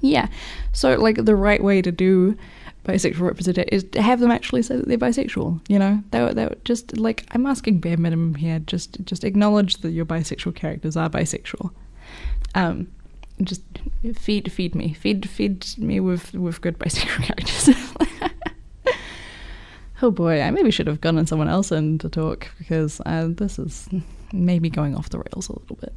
yeah. 0.00 0.28
So 0.72 0.94
like 0.96 1.24
the 1.24 1.36
right 1.36 1.62
way 1.62 1.82
to 1.82 1.92
do 1.92 2.36
bisexual 2.84 3.20
representation 3.20 3.68
is 3.70 3.84
to 3.84 4.02
have 4.02 4.20
them 4.20 4.30
actually 4.30 4.62
say 4.62 4.76
that 4.76 4.86
they're 4.86 4.98
bisexual. 4.98 5.60
You 5.68 5.78
know, 5.78 6.02
they 6.10 6.20
were, 6.20 6.34
they 6.34 6.44
were 6.44 6.56
just 6.64 6.96
like 6.96 7.26
I'm 7.32 7.46
asking 7.46 7.80
bare 7.80 7.96
minimum 7.96 8.34
here. 8.34 8.58
Just 8.60 9.04
just 9.04 9.24
acknowledge 9.24 9.78
that 9.78 9.90
your 9.90 10.04
bisexual 10.04 10.54
characters 10.54 10.96
are 10.96 11.08
bisexual. 11.08 11.72
Um, 12.54 12.88
just 13.42 13.62
feed 14.14 14.52
feed 14.52 14.74
me, 14.74 14.92
feed 14.92 15.28
feed 15.28 15.66
me 15.78 16.00
with 16.00 16.34
with 16.34 16.60
good 16.60 16.78
bisexual 16.80 17.24
characters. 17.24 17.70
oh 20.02 20.10
boy, 20.10 20.40
I 20.40 20.50
maybe 20.50 20.70
should 20.70 20.86
have 20.86 21.00
gotten 21.00 21.26
someone 21.26 21.48
else 21.48 21.72
in 21.72 21.98
to 21.98 22.08
talk 22.08 22.48
because 22.58 23.00
uh, 23.06 23.28
this 23.30 23.58
is 23.58 23.88
maybe 24.32 24.70
going 24.70 24.94
off 24.94 25.10
the 25.10 25.18
rails 25.18 25.48
a 25.48 25.58
little 25.58 25.76
bit. 25.76 25.92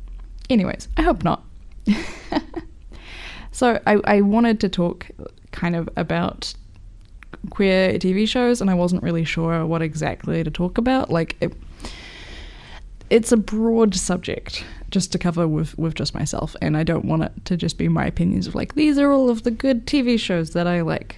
Anyways, 0.50 0.88
I 0.96 1.01
hope 1.01 1.24
not. 1.24 1.44
so 3.51 3.79
I, 3.86 4.00
I 4.06 4.22
wanted 4.22 4.60
to 4.62 4.70
talk 4.70 5.08
kind 5.51 5.75
of 5.75 5.89
about 5.98 6.53
queer 7.50 7.93
TV 7.93 8.27
shows, 8.27 8.62
and 8.62 8.69
I 8.69 8.74
wasn't 8.74 9.03
really 9.03 9.24
sure 9.24 9.65
what 9.65 9.81
exactly 9.81 10.43
to 10.43 10.51
talk 10.51 10.77
about. 10.77 11.10
Like, 11.10 11.38
it, 11.41 11.53
it's 13.10 13.31
a 13.31 13.38
broad 13.38 13.96
subject 13.96 14.63
just 14.89 15.12
to 15.12 15.17
cover 15.17 15.48
with, 15.48 15.77
with 15.77 15.96
just 15.96 16.13
myself, 16.13 16.55
and 16.62 16.77
I 16.77 16.84
don't 16.84 17.05
want 17.05 17.24
it 17.24 17.31
to 17.46 17.57
just 17.57 17.77
be 17.77 17.88
my 17.88 18.05
opinions 18.05 18.48
of 18.48 18.55
like, 18.55 18.75
these 18.75 18.98
are 18.98 19.12
all 19.12 19.29
of 19.29 19.43
the 19.43 19.51
good 19.51 19.86
TV 19.86 20.19
shows 20.19 20.51
that 20.51 20.67
I 20.67 20.81
like. 20.81 21.17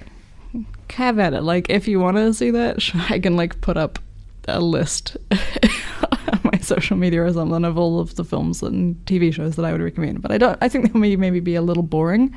Have 0.91 1.19
at 1.19 1.33
it. 1.33 1.43
Like, 1.43 1.69
if 1.69 1.87
you 1.87 1.99
want 1.99 2.17
to 2.17 2.33
see 2.33 2.51
that, 2.51 2.89
I 3.09 3.19
can 3.19 3.35
like 3.35 3.61
put 3.61 3.77
up 3.77 3.99
a 4.47 4.59
list 4.59 5.15
on 5.31 6.39
my 6.43 6.57
social 6.59 6.97
media 6.97 7.23
or 7.23 7.31
something 7.31 7.63
of 7.63 7.77
all 7.77 7.99
of 7.99 8.15
the 8.15 8.23
films 8.23 8.63
and 8.63 8.95
TV 9.05 9.33
shows 9.33 9.55
that 9.55 9.65
I 9.65 9.71
would 9.71 9.81
recommend. 9.81 10.21
But 10.21 10.31
I 10.31 10.37
don't. 10.37 10.57
I 10.61 10.69
think 10.69 10.91
that 10.91 10.97
may 10.97 11.15
maybe 11.15 11.39
be 11.39 11.55
a 11.55 11.61
little 11.61 11.83
boring 11.83 12.35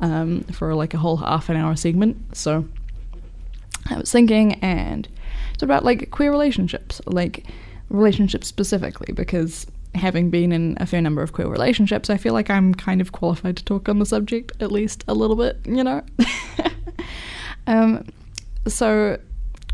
um, 0.00 0.42
for 0.52 0.74
like 0.74 0.94
a 0.94 0.98
whole 0.98 1.16
half 1.16 1.48
an 1.48 1.56
hour 1.56 1.76
segment. 1.76 2.36
So 2.36 2.66
I 3.88 3.98
was 3.98 4.10
thinking, 4.10 4.54
and 4.54 5.08
it's 5.54 5.62
about 5.62 5.84
like 5.84 6.10
queer 6.10 6.30
relationships, 6.30 7.00
like 7.06 7.46
relationships 7.88 8.46
specifically, 8.46 9.12
because 9.12 9.66
having 9.94 10.30
been 10.30 10.52
in 10.52 10.76
a 10.80 10.86
fair 10.86 11.00
number 11.00 11.22
of 11.22 11.32
queer 11.32 11.48
relationships, 11.48 12.10
I 12.10 12.16
feel 12.16 12.32
like 12.32 12.50
I'm 12.50 12.74
kind 12.74 13.00
of 13.00 13.12
qualified 13.12 13.56
to 13.56 13.64
talk 13.64 13.88
on 13.88 13.98
the 13.98 14.06
subject, 14.06 14.52
at 14.60 14.70
least 14.70 15.04
a 15.08 15.14
little 15.14 15.36
bit, 15.36 15.58
you 15.64 15.82
know. 15.82 16.02
um, 17.66 18.06
so 18.66 19.18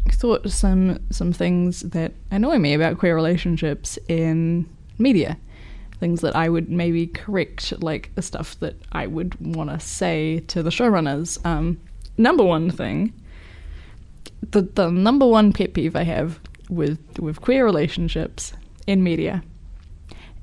I 0.06 0.10
thought 0.10 0.48
some 0.50 0.98
some 1.10 1.32
things 1.32 1.80
that 1.80 2.12
annoy 2.30 2.58
me 2.58 2.74
about 2.74 2.98
queer 2.98 3.14
relationships 3.14 3.98
in 4.08 4.68
media, 4.98 5.36
things 6.00 6.20
that 6.22 6.34
I 6.34 6.48
would 6.48 6.70
maybe 6.70 7.06
correct, 7.06 7.82
like 7.82 8.14
the 8.14 8.22
stuff 8.22 8.58
that 8.60 8.76
I 8.92 9.06
would 9.06 9.34
want 9.54 9.70
to 9.70 9.80
say 9.80 10.40
to 10.48 10.62
the 10.62 10.70
showrunners. 10.70 11.44
Um, 11.44 11.80
number 12.16 12.44
one 12.44 12.70
thing 12.70 13.12
the 14.42 14.62
the 14.62 14.90
number 14.90 15.26
one 15.26 15.52
pet 15.52 15.74
peeve 15.74 15.96
I 15.96 16.02
have 16.02 16.40
with 16.68 16.98
with 17.18 17.40
queer 17.40 17.64
relationships 17.64 18.52
in 18.86 19.02
media 19.02 19.42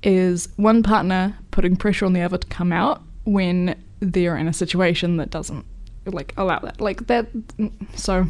is 0.01 0.50
one 0.57 0.83
partner 0.83 1.38
putting 1.51 1.75
pressure 1.75 2.05
on 2.05 2.13
the 2.13 2.21
other 2.21 2.38
to 2.38 2.47
come 2.47 2.73
out 2.73 3.01
when 3.23 3.81
they're 4.00 4.38
in 4.38 4.47
a 4.47 4.53
situation 4.53 5.17
that 5.17 5.29
doesn't 5.29 5.65
like 6.05 6.33
allow 6.38 6.59
that. 6.59 6.81
Like 6.81 7.07
that 7.07 7.27
so 7.95 8.27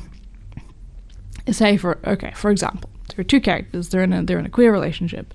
say 1.52 1.78
for 1.78 2.00
okay, 2.06 2.32
for 2.36 2.52
example, 2.52 2.90
there 3.10 3.22
are 3.22 3.24
two 3.24 3.42
characters, 3.42 3.90
they're 3.90 4.04
in 4.04 4.14
a 4.14 4.24
they're 4.24 4.40
in 4.40 4.46
a 4.46 4.50
queer 4.50 4.72
relationship. 4.72 5.34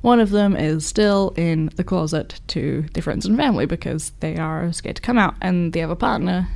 One 0.00 0.20
of 0.20 0.30
them 0.30 0.54
is 0.54 0.86
still 0.86 1.32
in 1.34 1.70
the 1.76 1.84
closet 1.84 2.40
to 2.48 2.84
their 2.92 3.02
friends 3.02 3.24
and 3.24 3.38
family 3.38 3.64
because 3.64 4.10
they 4.20 4.36
are 4.36 4.70
scared 4.70 4.96
to 4.96 5.02
come 5.02 5.16
out, 5.16 5.34
and 5.40 5.72
the 5.72 5.82
other 5.82 5.94
partner, 5.94 6.46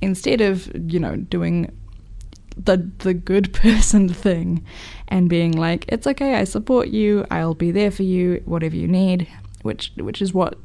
instead 0.00 0.40
of, 0.40 0.68
you 0.90 0.98
know, 0.98 1.14
doing 1.14 1.70
the 2.64 2.90
the 2.98 3.14
good 3.14 3.52
person 3.64 4.08
thing 4.08 4.64
and 5.08 5.28
being 5.28 5.52
like 5.52 5.84
it's 5.88 6.06
okay 6.06 6.34
I 6.34 6.44
support 6.44 6.88
you 6.88 7.26
I'll 7.30 7.54
be 7.54 7.70
there 7.70 7.90
for 7.90 8.02
you 8.02 8.42
whatever 8.44 8.76
you 8.76 8.88
need 8.88 9.28
which 9.62 9.92
which 9.96 10.20
is 10.20 10.32
what 10.34 10.58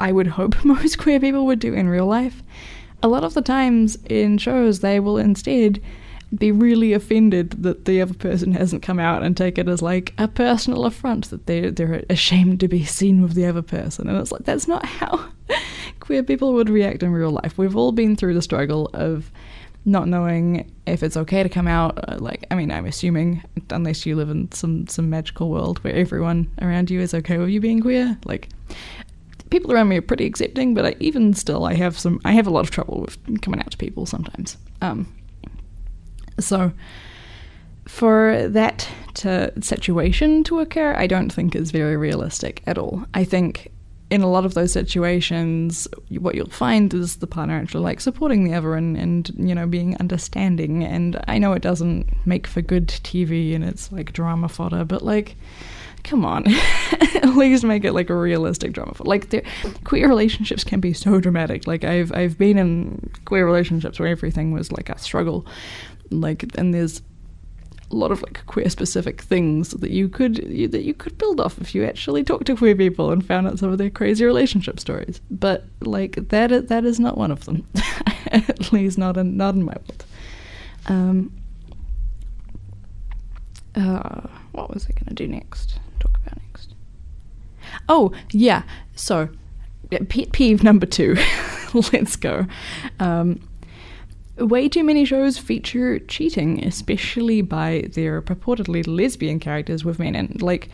I 0.00 0.12
would 0.12 0.26
hope 0.38 0.64
most 0.64 0.98
queer 0.98 1.20
people 1.20 1.46
would 1.46 1.60
do 1.60 1.74
in 1.74 1.88
real 1.88 2.06
life. 2.06 2.42
A 3.02 3.08
lot 3.08 3.24
of 3.24 3.34
the 3.34 3.42
times 3.42 3.96
in 4.06 4.38
shows 4.38 4.80
they 4.80 4.98
will 4.98 5.18
instead 5.18 5.80
be 6.36 6.52
really 6.52 6.92
offended 6.92 7.62
that 7.62 7.86
the 7.86 8.02
other 8.02 8.12
person 8.12 8.52
hasn't 8.52 8.82
come 8.82 8.98
out 8.98 9.22
and 9.22 9.34
take 9.34 9.56
it 9.56 9.66
as 9.66 9.80
like 9.80 10.12
a 10.18 10.28
personal 10.28 10.84
affront 10.84 11.30
that 11.30 11.46
they 11.46 11.70
they're 11.70 12.04
ashamed 12.10 12.60
to 12.60 12.68
be 12.68 12.84
seen 12.84 13.22
with 13.22 13.32
the 13.32 13.46
other 13.46 13.62
person. 13.62 14.08
And 14.08 14.18
it's 14.18 14.32
like 14.32 14.44
that's 14.44 14.68
not 14.68 14.84
how 14.84 15.30
queer 16.00 16.22
people 16.22 16.52
would 16.54 16.68
react 16.68 17.02
in 17.02 17.12
real 17.12 17.30
life. 17.30 17.56
We've 17.56 17.76
all 17.76 17.92
been 17.92 18.16
through 18.16 18.34
the 18.34 18.42
struggle 18.42 18.90
of 18.92 19.30
not 19.88 20.06
knowing 20.06 20.70
if 20.86 21.02
it's 21.02 21.16
okay 21.16 21.42
to 21.42 21.48
come 21.48 21.66
out. 21.66 21.98
Uh, 22.08 22.18
like, 22.18 22.46
I 22.50 22.54
mean, 22.54 22.70
I'm 22.70 22.86
assuming, 22.86 23.42
unless 23.70 24.06
you 24.06 24.14
live 24.16 24.30
in 24.30 24.52
some 24.52 24.86
some 24.86 25.10
magical 25.10 25.50
world 25.50 25.78
where 25.82 25.94
everyone 25.94 26.50
around 26.60 26.90
you 26.90 27.00
is 27.00 27.14
okay 27.14 27.38
with 27.38 27.48
you 27.48 27.60
being 27.60 27.80
queer, 27.80 28.18
like 28.24 28.48
people 29.50 29.72
around 29.72 29.88
me 29.88 29.96
are 29.96 30.02
pretty 30.02 30.26
accepting. 30.26 30.74
But 30.74 30.86
I, 30.86 30.96
even 31.00 31.34
still, 31.34 31.64
I 31.64 31.74
have 31.74 31.98
some, 31.98 32.20
I 32.24 32.32
have 32.32 32.46
a 32.46 32.50
lot 32.50 32.60
of 32.60 32.70
trouble 32.70 33.00
with 33.00 33.40
coming 33.40 33.60
out 33.60 33.70
to 33.70 33.76
people 33.78 34.06
sometimes. 34.06 34.56
Um, 34.82 35.12
so 36.38 36.72
for 37.86 38.46
that 38.48 38.88
to 39.14 39.52
situation 39.62 40.44
to 40.44 40.60
occur, 40.60 40.94
I 40.94 41.06
don't 41.06 41.32
think 41.32 41.56
is 41.56 41.70
very 41.70 41.96
realistic 41.96 42.62
at 42.66 42.78
all. 42.78 43.06
I 43.14 43.24
think 43.24 43.72
in 44.10 44.22
a 44.22 44.30
lot 44.30 44.44
of 44.44 44.54
those 44.54 44.72
situations, 44.72 45.86
what 46.08 46.34
you'll 46.34 46.48
find 46.48 46.92
is 46.94 47.16
the 47.16 47.26
partner 47.26 47.56
actually 47.56 47.84
like 47.84 48.00
supporting 48.00 48.44
the 48.44 48.54
other 48.54 48.74
and, 48.74 48.96
and 48.96 49.30
you 49.36 49.54
know 49.54 49.66
being 49.66 49.96
understanding. 49.98 50.84
And 50.84 51.22
I 51.28 51.38
know 51.38 51.52
it 51.52 51.62
doesn't 51.62 52.08
make 52.26 52.46
for 52.46 52.62
good 52.62 52.88
TV 52.88 53.54
and 53.54 53.62
it's 53.62 53.92
like 53.92 54.12
drama 54.12 54.48
fodder, 54.48 54.84
but 54.84 55.02
like, 55.02 55.36
come 56.04 56.24
on, 56.24 56.46
at 56.92 57.36
least 57.36 57.64
make 57.64 57.84
it 57.84 57.92
like 57.92 58.08
a 58.08 58.14
realistic 58.14 58.72
drama 58.72 58.94
fodder. 58.94 59.08
Like, 59.08 59.44
queer 59.84 60.08
relationships 60.08 60.64
can 60.64 60.80
be 60.80 60.94
so 60.94 61.20
dramatic. 61.20 61.66
Like 61.66 61.84
I've 61.84 62.12
I've 62.12 62.38
been 62.38 62.56
in 62.56 63.10
queer 63.26 63.44
relationships 63.44 64.00
where 64.00 64.08
everything 64.08 64.52
was 64.52 64.72
like 64.72 64.88
a 64.88 64.98
struggle, 64.98 65.46
like 66.10 66.46
and 66.56 66.72
there's 66.72 67.02
a 67.90 67.94
lot 67.94 68.12
of 68.12 68.22
like 68.22 68.44
queer 68.46 68.68
specific 68.68 69.22
things 69.22 69.70
that 69.70 69.90
you 69.90 70.08
could 70.08 70.38
you, 70.38 70.68
that 70.68 70.82
you 70.82 70.92
could 70.92 71.16
build 71.16 71.40
off 71.40 71.58
if 71.58 71.74
you 71.74 71.84
actually 71.84 72.22
talked 72.22 72.46
to 72.46 72.56
queer 72.56 72.74
people 72.74 73.10
and 73.10 73.24
found 73.24 73.46
out 73.46 73.58
some 73.58 73.72
of 73.72 73.78
their 73.78 73.90
crazy 73.90 74.24
relationship 74.24 74.78
stories. 74.78 75.20
But 75.30 75.64
like 75.80 76.28
that 76.28 76.68
that 76.68 76.84
is 76.84 77.00
not 77.00 77.16
one 77.16 77.30
of 77.30 77.44
them, 77.46 77.66
at 78.26 78.72
least 78.72 78.98
not 78.98 79.16
in 79.16 79.36
not 79.36 79.54
in 79.54 79.64
my 79.64 79.74
world. 79.74 80.04
Um, 80.86 81.32
uh, 83.74 84.28
what 84.52 84.72
was 84.72 84.86
I 84.86 84.92
going 84.92 85.06
to 85.08 85.14
do 85.14 85.28
next? 85.28 85.78
Talk 86.00 86.18
about 86.18 86.40
next. 86.46 86.74
Oh 87.88 88.12
yeah, 88.32 88.64
so 88.96 89.28
pet 89.90 90.32
peeve 90.32 90.62
number 90.62 90.86
two. 90.86 91.16
Let's 91.92 92.16
go. 92.16 92.46
Um, 93.00 93.40
Way 94.38 94.68
too 94.68 94.84
many 94.84 95.04
shows 95.04 95.38
feature 95.38 95.98
cheating, 95.98 96.64
especially 96.64 97.42
by 97.42 97.88
their 97.92 98.22
purportedly 98.22 98.86
lesbian 98.86 99.40
characters 99.40 99.84
with 99.84 99.98
men. 99.98 100.14
And, 100.14 100.40
like, 100.40 100.68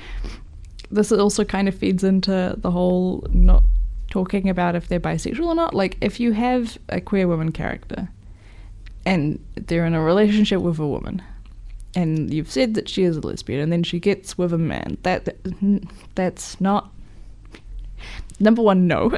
this 0.91 1.11
also 1.11 1.45
kind 1.45 1.69
of 1.69 1.75
feeds 1.75 2.05
into 2.05 2.55
the 2.57 2.71
whole 2.71 3.27
not 3.33 3.63
talking 4.11 4.49
about 4.49 4.77
if 4.77 4.89
they're 4.89 5.01
bisexual 5.01 5.47
or 5.47 5.55
not. 5.55 5.75
Like, 5.75 5.97
if 6.01 6.21
you 6.21 6.33
have 6.33 6.79
a 6.89 7.01
queer 7.01 7.27
woman 7.27 7.53
character 7.53 8.09
and 9.07 9.45
they're 9.55 9.87
in 9.87 9.95
a 9.95 10.03
relationship 10.03 10.61
with 10.61 10.79
a 10.79 10.87
woman, 10.87 11.23
and 11.95 12.33
you've 12.33 12.51
said 12.51 12.75
that 12.75 12.89
she 12.89 13.05
is 13.05 13.17
a 13.17 13.21
lesbian, 13.21 13.61
and 13.61 13.73
then 13.73 13.83
she 13.83 14.01
gets 14.01 14.37
with 14.37 14.53
a 14.53 14.59
man, 14.59 14.99
that, 15.03 15.25
that 15.25 15.37
that's 16.15 16.61
not 16.61 16.91
number 18.41 18.63
one, 18.63 18.87
no. 18.87 19.13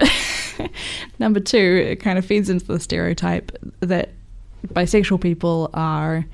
number 1.18 1.40
two, 1.40 1.86
it 1.88 1.96
kind 1.96 2.18
of 2.18 2.24
feeds 2.24 2.50
into 2.50 2.66
the 2.66 2.80
stereotype 2.80 3.52
that 3.80 4.10
bisexual 4.68 5.20
people 5.20 5.70
are 5.74 6.24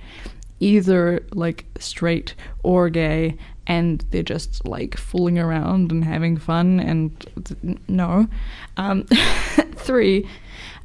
either 0.60 1.24
like 1.32 1.64
straight 1.78 2.34
or 2.62 2.88
gay 2.88 3.36
and 3.66 4.04
they're 4.10 4.22
just 4.22 4.66
like 4.66 4.96
fooling 4.96 5.38
around 5.38 5.90
and 5.92 6.04
having 6.04 6.36
fun 6.36 6.80
and 6.80 7.80
no. 7.88 8.28
Um, 8.76 9.04
three 9.74 10.28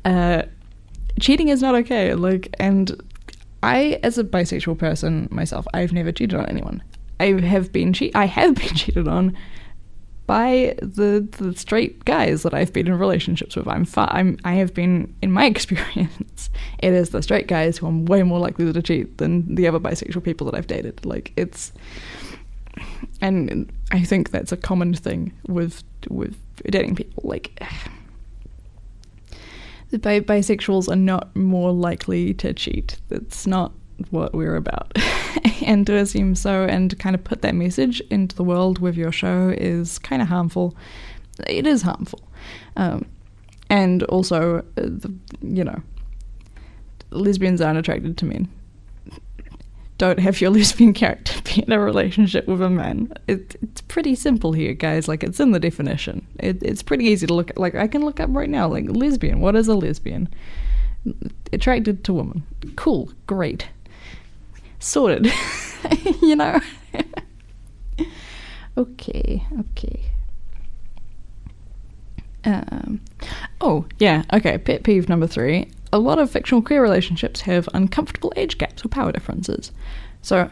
uh, 0.06 0.44
cheating 1.20 1.50
is 1.50 1.62
not 1.62 1.76
okay 1.76 2.14
like 2.14 2.56
and 2.60 3.02
i 3.64 4.00
as 4.04 4.18
a 4.18 4.24
bisexual 4.24 4.78
person 4.78 5.28
myself 5.32 5.68
i've 5.74 5.92
never 5.92 6.12
cheated 6.12 6.40
on 6.40 6.46
anyone. 6.46 6.82
I 7.20 7.40
have 7.42 7.72
been 7.72 7.94
che- 7.94 8.12
i 8.14 8.26
have 8.26 8.56
been 8.56 8.68
cheated 8.76 9.08
on 9.08 9.36
by 10.28 10.76
the 10.80 11.26
the 11.40 11.56
straight 11.56 12.04
guys 12.04 12.44
that 12.44 12.54
I've 12.54 12.74
been 12.74 12.86
in 12.86 13.00
relationships 13.00 13.56
with. 13.56 13.68
I'm 13.68 13.88
I'm 13.96 14.38
I 14.44 14.56
have 14.56 14.74
been 14.74 15.16
in 15.22 15.32
my 15.32 15.46
experience, 15.54 16.50
it 16.80 16.94
is 16.94 17.10
the 17.10 17.24
straight 17.24 17.48
guys 17.48 17.78
who 17.78 17.88
I'm 17.88 18.06
way 18.06 18.22
more 18.24 18.40
likely 18.40 18.72
to 18.72 18.82
cheat 18.82 19.18
than 19.18 19.56
the 19.56 19.68
other 19.68 19.80
bisexual 19.80 20.24
people 20.24 20.46
that 20.46 20.56
I've 20.56 20.68
dated. 20.68 21.06
Like 21.06 21.32
it's, 21.38 21.72
and 23.22 23.72
I 23.92 24.04
think 24.04 24.32
that's 24.32 24.52
a 24.52 24.58
common 24.58 24.94
thing 24.94 25.32
with 25.48 25.84
with 26.10 26.38
dating 26.70 26.96
people. 26.98 27.24
Like 27.24 27.64
the 29.90 30.00
bi- 30.00 30.20
bisexuals 30.20 30.90
are 30.90 30.98
not 30.98 31.34
more 31.38 31.72
likely 31.72 32.34
to 32.36 32.54
cheat. 32.54 32.98
That's 33.08 33.48
not 33.48 33.72
what 34.10 34.34
we're 34.34 34.56
about. 34.56 34.98
and 35.66 35.86
to 35.88 35.96
assume 35.96 36.36
so 36.36 36.64
and 36.64 36.98
kind 37.00 37.16
of 37.16 37.24
put 37.24 37.42
that 37.42 37.56
message 37.56 38.02
into 38.10 38.36
the 38.36 38.44
world 38.44 38.80
with 38.80 38.96
your 38.96 39.12
show 39.12 39.54
is 39.58 40.00
kind 40.00 40.22
of 40.22 40.28
harmful. 40.28 40.76
It 41.48 41.68
is 41.68 41.82
harmful. 41.82 42.22
Um, 42.76 43.06
and 43.70 44.04
also, 44.04 44.60
uh, 44.60 44.62
the, 44.76 45.14
you 45.42 45.64
know, 45.64 45.82
lesbians 47.12 47.62
aren't 47.62 47.80
attracted 47.80 48.18
to 48.18 48.26
men. 48.26 48.50
Don't 49.98 50.20
have 50.20 50.40
your 50.40 50.50
lesbian 50.52 50.94
character 50.94 51.34
be 51.44 51.64
in 51.64 51.72
a 51.72 51.80
relationship 51.80 52.48
with 52.48 52.62
a 52.62 52.70
man. 52.70 53.12
It, 53.28 53.56
it's 53.62 53.82
pretty 53.82 54.16
simple 54.16 54.54
here, 54.54 54.74
guys. 54.74 55.08
Like, 55.08 55.24
it's 55.24 55.40
in 55.40 55.52
the 55.52 55.60
definition. 55.60 56.26
It, 56.40 56.62
it's 56.62 56.84
pretty 56.84 57.06
easy 57.06 57.28
to 57.28 57.34
look 57.34 57.50
at. 57.50 57.58
Like, 57.58 57.76
I 57.76 57.88
can 57.88 58.04
look 58.04 58.20
up 58.20 58.30
right 58.32 58.50
now, 58.50 58.68
like, 58.68 58.86
lesbian. 58.88 59.42
What 59.42 59.56
is 59.56 59.68
a 59.68 59.76
lesbian? 59.76 60.30
Attracted 61.52 62.04
to 62.06 62.14
women. 62.14 62.44
Cool. 62.76 63.12
Great 63.26 63.68
sorted. 64.88 65.32
you 66.22 66.36
know? 66.36 66.60
okay, 68.78 69.46
okay. 69.60 70.02
Um, 72.46 73.02
oh, 73.60 73.86
yeah, 74.00 74.24
okay. 74.34 74.58
Pet 74.58 74.84
peeve 74.84 75.10
number 75.10 75.28
three. 75.28 75.70
A 75.92 76.00
lot 76.00 76.20
of 76.20 76.32
fictional 76.32 76.62
queer 76.62 76.82
relationships 76.82 77.42
have 77.42 77.68
uncomfortable 77.74 78.34
age 78.36 78.58
gaps 78.58 78.84
or 78.84 78.90
power 78.90 79.12
differences. 79.12 79.72
So, 80.22 80.50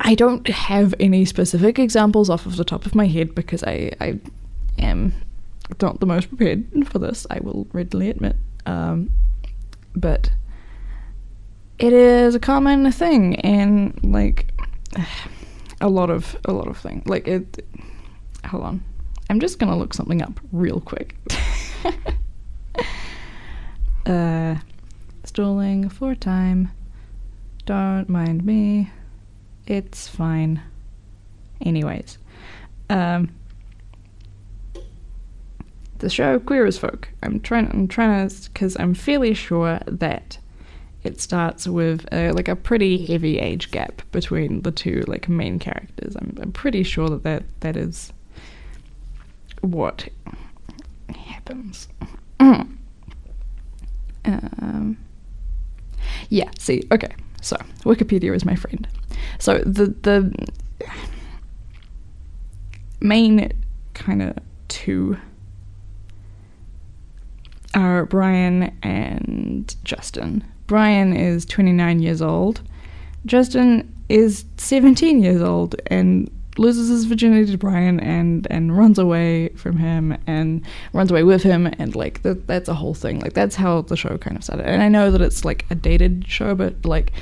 I 0.00 0.14
don't 0.14 0.46
have 0.48 0.94
any 1.00 1.24
specific 1.24 1.78
examples 1.78 2.28
off 2.28 2.46
of 2.46 2.56
the 2.56 2.64
top 2.64 2.84
of 2.84 2.94
my 2.94 3.06
head 3.06 3.34
because 3.34 3.62
I, 3.64 3.92
I 4.00 4.18
am 4.78 5.14
not 5.80 6.00
the 6.00 6.06
most 6.06 6.28
prepared 6.28 6.66
for 6.88 6.98
this, 6.98 7.26
I 7.30 7.40
will 7.40 7.66
readily 7.72 8.10
admit. 8.10 8.36
Um, 8.66 9.10
but 9.94 10.30
it 11.78 11.92
is 11.92 12.34
a 12.34 12.40
common 12.40 12.90
thing 12.92 13.34
in 13.34 13.98
like 14.02 14.52
a 15.80 15.88
lot 15.88 16.10
of 16.10 16.36
a 16.44 16.52
lot 16.52 16.68
of 16.68 16.76
things. 16.78 17.06
Like 17.06 17.26
it. 17.26 17.66
Hold 18.46 18.64
on, 18.64 18.84
I'm 19.30 19.40
just 19.40 19.58
gonna 19.58 19.76
look 19.76 19.94
something 19.94 20.22
up 20.22 20.38
real 20.52 20.80
quick. 20.80 21.16
uh, 24.06 24.56
stalling 25.24 25.88
for 25.88 26.14
time. 26.14 26.70
Don't 27.66 28.08
mind 28.08 28.44
me. 28.44 28.90
It's 29.66 30.06
fine. 30.06 30.62
Anyways, 31.60 32.18
um, 32.90 33.34
the 35.98 36.10
show 36.10 36.38
Queer 36.38 36.66
as 36.66 36.78
Folk. 36.78 37.08
I'm 37.22 37.40
trying. 37.40 37.68
I'm 37.70 37.88
trying 37.88 38.28
to 38.28 38.50
because 38.50 38.76
I'm 38.78 38.94
fairly 38.94 39.34
sure 39.34 39.80
that 39.86 40.38
it 41.04 41.20
starts 41.20 41.68
with 41.68 42.06
a, 42.12 42.32
like 42.32 42.48
a 42.48 42.56
pretty 42.56 43.04
heavy 43.06 43.38
age 43.38 43.70
gap 43.70 44.02
between 44.10 44.62
the 44.62 44.72
two 44.72 45.04
like 45.06 45.28
main 45.28 45.58
characters. 45.58 46.16
I'm, 46.16 46.36
I'm 46.40 46.52
pretty 46.52 46.82
sure 46.82 47.08
that, 47.10 47.22
that 47.24 47.44
that 47.60 47.76
is 47.76 48.12
what 49.60 50.08
happens. 51.14 51.88
um, 52.40 52.78
yeah. 56.30 56.50
See. 56.58 56.82
Okay. 56.90 57.14
So 57.42 57.56
Wikipedia 57.80 58.34
is 58.34 58.44
my 58.46 58.56
friend. 58.56 58.88
So 59.38 59.58
the 59.58 59.94
the 60.02 60.34
main 63.00 63.52
kind 63.92 64.22
of 64.22 64.38
two 64.68 65.18
are 67.74 68.06
Brian 68.06 68.74
and 68.82 69.74
Justin. 69.84 70.44
Brian 70.66 71.14
is 71.14 71.44
29 71.46 72.00
years 72.00 72.22
old. 72.22 72.60
Justin 73.26 73.90
is 74.08 74.44
17 74.58 75.22
years 75.22 75.40
old 75.40 75.76
and 75.86 76.30
loses 76.56 76.88
his 76.88 77.04
virginity 77.04 77.50
to 77.50 77.58
Brian 77.58 77.98
and 77.98 78.46
and 78.48 78.76
runs 78.76 78.96
away 78.96 79.48
from 79.56 79.76
him 79.76 80.16
and 80.26 80.64
runs 80.92 81.10
away 81.10 81.24
with 81.24 81.42
him 81.42 81.66
and 81.66 81.96
like 81.96 82.22
that 82.22 82.46
that's 82.46 82.68
a 82.68 82.74
whole 82.74 82.94
thing. 82.94 83.18
Like 83.20 83.32
that's 83.32 83.56
how 83.56 83.82
the 83.82 83.96
show 83.96 84.16
kind 84.18 84.36
of 84.36 84.44
started. 84.44 84.66
And 84.66 84.82
I 84.82 84.88
know 84.88 85.10
that 85.10 85.20
it's 85.20 85.44
like 85.44 85.66
a 85.70 85.74
dated 85.74 86.24
show 86.28 86.54
but 86.54 86.84
like 86.84 87.12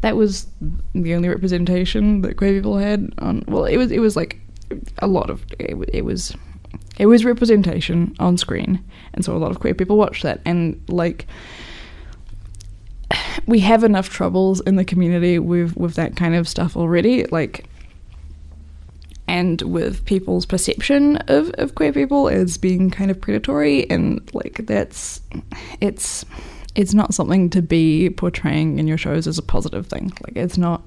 that 0.00 0.16
was 0.16 0.46
the 0.94 1.14
only 1.14 1.28
representation 1.28 2.22
that 2.22 2.36
queer 2.36 2.54
people 2.54 2.78
had 2.78 3.12
on 3.18 3.44
well 3.46 3.64
it 3.64 3.76
was 3.76 3.92
it 3.92 4.00
was 4.00 4.16
like 4.16 4.40
a 4.98 5.06
lot 5.06 5.30
of 5.30 5.44
it, 5.58 5.76
it 5.92 6.04
was 6.04 6.34
it 6.98 7.06
was 7.06 7.24
representation 7.24 8.14
on 8.18 8.36
screen. 8.36 8.84
And 9.14 9.24
so 9.24 9.34
a 9.34 9.38
lot 9.38 9.50
of 9.50 9.58
queer 9.58 9.74
people 9.74 9.96
watched 9.96 10.22
that. 10.22 10.40
And 10.44 10.80
like 10.88 11.26
we 13.46 13.60
have 13.60 13.84
enough 13.84 14.08
troubles 14.08 14.60
in 14.60 14.76
the 14.76 14.84
community 14.84 15.38
with 15.38 15.76
with 15.76 15.94
that 15.94 16.16
kind 16.16 16.34
of 16.34 16.48
stuff 16.48 16.76
already 16.76 17.24
like 17.26 17.66
and 19.30 19.62
with 19.62 20.04
people's 20.06 20.44
perception 20.44 21.16
of, 21.28 21.50
of 21.50 21.76
queer 21.76 21.92
people 21.92 22.28
as 22.28 22.58
being 22.58 22.90
kind 22.90 23.12
of 23.12 23.20
predatory 23.20 23.88
and 23.88 24.28
like 24.34 24.66
that's 24.66 25.20
it's 25.80 26.24
it's 26.74 26.94
not 26.94 27.14
something 27.14 27.48
to 27.50 27.62
be 27.62 28.10
portraying 28.10 28.80
in 28.80 28.88
your 28.88 28.98
shows 28.98 29.28
as 29.28 29.38
a 29.38 29.42
positive 29.42 29.86
thing. 29.86 30.12
Like 30.24 30.36
it's 30.36 30.58
not 30.58 30.84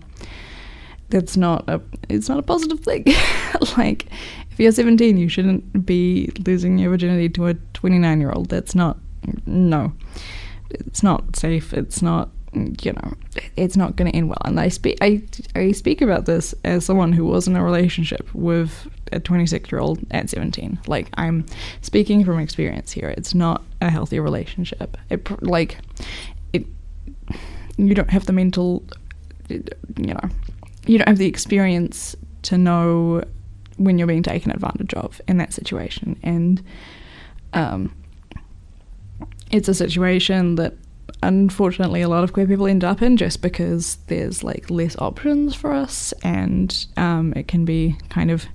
that's 1.09 1.38
not 1.38 1.63
a 1.69 1.79
it's 2.09 2.27
not 2.27 2.38
a 2.38 2.43
positive 2.43 2.81
thing. 2.81 3.05
Like 3.77 4.07
if 4.51 4.59
you're 4.59 4.73
17 4.73 5.15
you 5.15 5.29
shouldn't 5.29 5.86
be 5.86 6.29
losing 6.45 6.77
your 6.77 6.89
virginity 6.89 7.29
to 7.29 7.47
a 7.47 7.53
29 7.53 8.19
year 8.19 8.31
old 8.31 8.49
that's 8.49 8.75
not 8.75 8.97
no 9.45 9.93
it's 10.73 11.03
not 11.03 11.36
safe. 11.36 11.73
It's 11.73 12.01
not 12.01 12.29
you 12.81 12.93
know 12.93 13.13
it's 13.55 13.75
not 13.75 13.95
going 13.95 14.12
to 14.12 14.17
end 14.17 14.29
well. 14.29 14.41
And 14.45 14.59
i 14.59 14.67
speak 14.67 14.97
I, 15.01 15.23
I 15.55 15.71
speak 15.71 16.01
about 16.01 16.25
this 16.25 16.53
as 16.63 16.86
someone 16.86 17.12
who 17.12 17.25
was 17.25 17.47
in 17.47 17.55
a 17.55 17.63
relationship 17.63 18.29
with 18.33 18.88
a 19.12 19.19
26 19.19 19.71
year 19.71 19.79
old 19.79 19.99
at 20.12 20.29
17 20.29 20.79
like 20.88 21.07
i'm 21.15 21.45
speaking 21.81 22.23
from 22.25 22.39
experience 22.39 22.91
here. 22.91 23.09
It's 23.09 23.36
not 23.36 23.63
a 23.81 23.89
healthy 23.89 24.19
relationship. 24.19 24.97
It 25.09 25.43
like 25.43 25.77
it 26.53 26.65
you 27.77 27.93
don't 27.93 28.09
have 28.09 28.25
the 28.25 28.33
mental 28.33 28.83
you 29.49 29.63
know 29.97 30.29
you 30.86 30.97
don't 30.97 31.07
have 31.07 31.17
the 31.17 31.27
experience 31.27 32.15
to 32.43 32.57
know 32.57 33.23
when 33.77 33.97
you're 33.97 34.07
being 34.07 34.23
taken 34.23 34.51
advantage 34.51 34.93
of 34.93 35.21
in 35.27 35.38
that 35.38 35.53
situation. 35.53 36.19
And 36.23 36.63
um 37.53 37.93
it's 39.53 39.69
a 39.69 39.73
situation 39.73 40.55
that 40.55 40.73
unfortunately 41.21 42.01
a 42.01 42.09
lot 42.09 42.23
of 42.23 42.33
queer 42.33 42.47
people 42.47 42.65
end 42.65 42.83
up 42.83 43.01
in 43.01 43.15
just 43.15 43.41
because 43.41 43.97
there's 44.07 44.43
like 44.43 44.69
less 44.69 44.97
options 44.97 45.53
for 45.53 45.71
us 45.71 46.11
and 46.23 46.87
um, 46.97 47.33
it 47.35 47.47
can 47.47 47.63
be 47.63 47.95
kind 48.09 48.31
of 48.31 48.45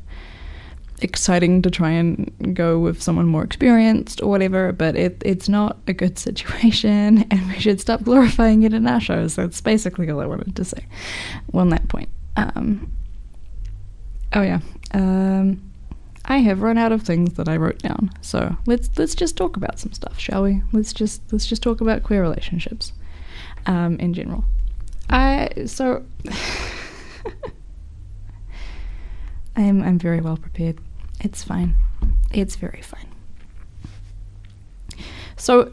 exciting 1.01 1.63
to 1.63 1.71
try 1.71 1.91
and 1.91 2.53
go 2.53 2.81
with 2.81 3.01
someone 3.01 3.27
more 3.27 3.45
experienced 3.45 4.21
or 4.21 4.29
whatever 4.29 4.73
but 4.73 4.97
it, 4.97 5.23
it's 5.25 5.49
not 5.49 5.79
a 5.87 5.93
good 5.93 6.19
situation 6.29 7.25
and 7.31 7.49
we 7.49 7.59
should 7.61 7.81
stop 7.81 8.03
glorifying 8.03 8.65
it 8.65 8.75
in 8.75 8.87
our 8.87 9.01
shows. 9.01 9.37
That's 9.37 9.61
basically 9.61 10.11
all 10.11 10.21
i 10.21 10.27
wanted 10.27 10.57
to 10.57 10.65
say 10.65 10.85
on 11.55 11.69
that 11.69 11.87
point. 11.89 12.09
Um, 12.37 12.93
oh 14.33 14.43
yeah. 14.43 14.61
Um, 14.93 15.68
I 16.29 16.39
have 16.39 16.61
run 16.61 16.77
out 16.77 16.93
of 16.93 17.03
things 17.03 17.33
that 17.35 17.49
I 17.49 17.57
wrote 17.57 17.79
down. 17.79 18.11
So 18.21 18.55
let's 18.67 18.91
let's 18.99 19.15
just 19.15 19.37
talk 19.37 19.57
about 19.57 19.79
some 19.79 19.93
stuff, 19.93 20.19
shall 20.19 20.43
we? 20.43 20.63
Let's 20.73 20.93
just 20.93 21.23
let's 21.33 21.47
just 21.47 21.63
talk 21.63 21.81
about 21.81 22.03
queer 22.03 22.21
relationships, 22.21 22.93
um, 23.65 23.97
in 23.99 24.13
general. 24.13 24.45
I 25.09 25.49
so 25.65 26.05
I'm 29.57 29.83
I'm 29.83 29.99
very 29.99 30.21
well 30.21 30.37
prepared. 30.37 30.79
It's 31.21 31.43
fine. 31.43 31.75
It's 32.31 32.57
very 32.57 32.83
fine. 32.83 33.07
So 35.37 35.73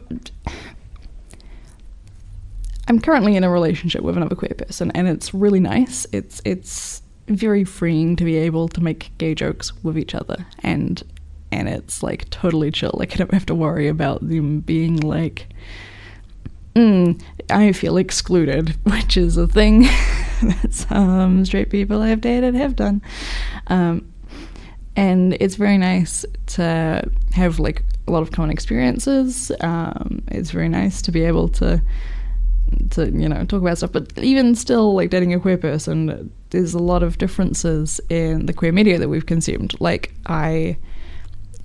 I'm 2.88 3.00
currently 3.00 3.36
in 3.36 3.44
a 3.44 3.50
relationship 3.50 4.00
with 4.00 4.16
another 4.16 4.36
queer 4.36 4.54
person, 4.56 4.90
and 4.92 5.06
it's 5.06 5.34
really 5.34 5.60
nice. 5.60 6.06
It's 6.12 6.40
it's 6.46 7.02
very 7.28 7.64
freeing 7.64 8.16
to 8.16 8.24
be 8.24 8.36
able 8.36 8.68
to 8.68 8.82
make 8.82 9.10
gay 9.18 9.34
jokes 9.34 9.72
with 9.82 9.98
each 9.98 10.14
other, 10.14 10.46
and 10.62 11.02
and 11.52 11.68
it's 11.68 12.02
like 12.02 12.28
totally 12.30 12.70
chill. 12.70 12.92
Like 12.94 13.12
I 13.12 13.16
don't 13.16 13.34
have 13.34 13.46
to 13.46 13.54
worry 13.54 13.88
about 13.88 14.26
them 14.26 14.60
being 14.60 14.96
like, 15.00 15.48
mm, 16.74 17.20
I 17.50 17.72
feel 17.72 17.96
excluded, 17.96 18.76
which 18.84 19.16
is 19.16 19.36
a 19.36 19.46
thing 19.46 19.82
that 20.42 20.68
some 20.72 21.44
straight 21.44 21.70
people 21.70 22.02
I've 22.02 22.20
dated 22.20 22.54
have 22.54 22.76
done. 22.76 23.02
Um, 23.68 24.12
and 24.94 25.36
it's 25.40 25.56
very 25.56 25.76
nice 25.76 26.24
to 26.46 27.08
have 27.32 27.58
like 27.58 27.82
a 28.08 28.12
lot 28.12 28.22
of 28.22 28.30
common 28.30 28.50
experiences. 28.50 29.52
Um, 29.60 30.22
it's 30.28 30.50
very 30.50 30.68
nice 30.68 31.02
to 31.02 31.12
be 31.12 31.22
able 31.24 31.48
to 31.50 31.82
to 32.90 33.10
you 33.10 33.28
know 33.28 33.44
talk 33.44 33.60
about 33.60 33.78
stuff 33.78 33.92
but 33.92 34.12
even 34.18 34.54
still 34.54 34.94
like 34.94 35.10
dating 35.10 35.34
a 35.34 35.40
queer 35.40 35.56
person 35.56 36.30
there's 36.50 36.74
a 36.74 36.78
lot 36.78 37.02
of 37.02 37.18
differences 37.18 38.00
in 38.08 38.46
the 38.46 38.52
queer 38.52 38.72
media 38.72 38.98
that 38.98 39.08
we've 39.08 39.26
consumed. 39.26 39.74
Like 39.80 40.14
i 40.26 40.76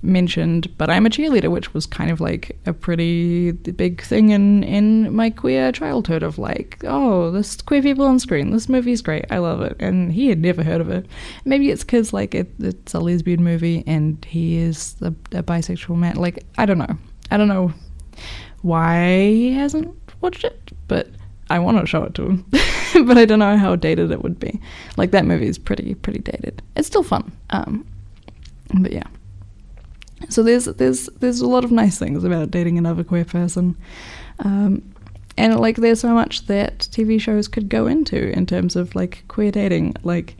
mentioned 0.04 0.66
but 0.78 0.90
i'm 0.90 1.06
a 1.06 1.08
cheerleader 1.08 1.48
which 1.48 1.72
was 1.74 1.86
kind 1.86 2.10
of 2.10 2.20
like 2.20 2.58
a 2.66 2.72
pretty 2.72 3.52
big 3.52 4.02
thing 4.02 4.30
in 4.30 4.64
in 4.64 5.14
my 5.14 5.30
queer 5.30 5.70
childhood 5.70 6.24
of 6.24 6.38
like 6.38 6.76
oh 6.82 7.30
this 7.30 7.62
queer 7.62 7.80
people 7.80 8.04
on 8.04 8.18
screen 8.18 8.50
this 8.50 8.68
movie's 8.68 9.00
great 9.00 9.24
i 9.30 9.38
love 9.38 9.60
it 9.60 9.76
and 9.78 10.12
he 10.12 10.26
had 10.26 10.40
never 10.40 10.64
heard 10.64 10.80
of 10.80 10.90
it. 10.90 11.06
Maybe 11.44 11.70
it's 11.70 11.84
because 11.84 12.12
like 12.12 12.34
it, 12.34 12.50
it's 12.58 12.94
a 12.94 12.98
lesbian 12.98 13.44
movie 13.44 13.84
and 13.86 14.24
he 14.24 14.56
is 14.56 14.96
a, 15.02 15.14
a 15.36 15.42
bisexual 15.44 15.96
man 15.96 16.16
like 16.16 16.44
i 16.58 16.66
don't 16.66 16.78
know. 16.78 16.98
I 17.30 17.38
don't 17.38 17.48
know 17.48 17.72
why 18.60 19.26
he 19.28 19.52
hasn't 19.52 20.01
watched 20.22 20.44
it 20.44 20.72
but 20.88 21.08
I 21.50 21.58
want 21.58 21.78
to 21.80 21.86
show 21.86 22.02
it 22.04 22.14
to 22.14 22.22
him, 22.22 22.46
but 23.06 23.18
I 23.18 23.24
don't 23.24 23.38
know 23.38 23.56
how 23.58 23.76
dated 23.76 24.10
it 24.10 24.22
would 24.22 24.40
be. 24.40 24.60
Like 24.96 25.10
that 25.10 25.26
movie 25.26 25.46
is 25.46 25.58
pretty 25.58 25.94
pretty 25.94 26.20
dated. 26.20 26.62
It's 26.76 26.86
still 26.86 27.02
fun, 27.02 27.32
um, 27.50 27.86
but 28.80 28.92
yeah. 28.92 29.06
So 30.28 30.42
there's 30.42 30.64
there's 30.64 31.06
there's 31.20 31.40
a 31.40 31.46
lot 31.46 31.64
of 31.64 31.70
nice 31.70 31.98
things 31.98 32.24
about 32.24 32.50
dating 32.50 32.78
another 32.78 33.04
queer 33.04 33.24
person, 33.24 33.76
um, 34.38 34.82
and 35.36 35.60
like 35.60 35.76
there's 35.76 36.00
so 36.00 36.14
much 36.14 36.46
that 36.46 36.78
TV 36.90 37.20
shows 37.20 37.48
could 37.48 37.68
go 37.68 37.86
into 37.86 38.30
in 38.30 38.46
terms 38.46 38.74
of 38.74 38.94
like 38.94 39.24
queer 39.28 39.50
dating, 39.50 39.94
like 40.04 40.36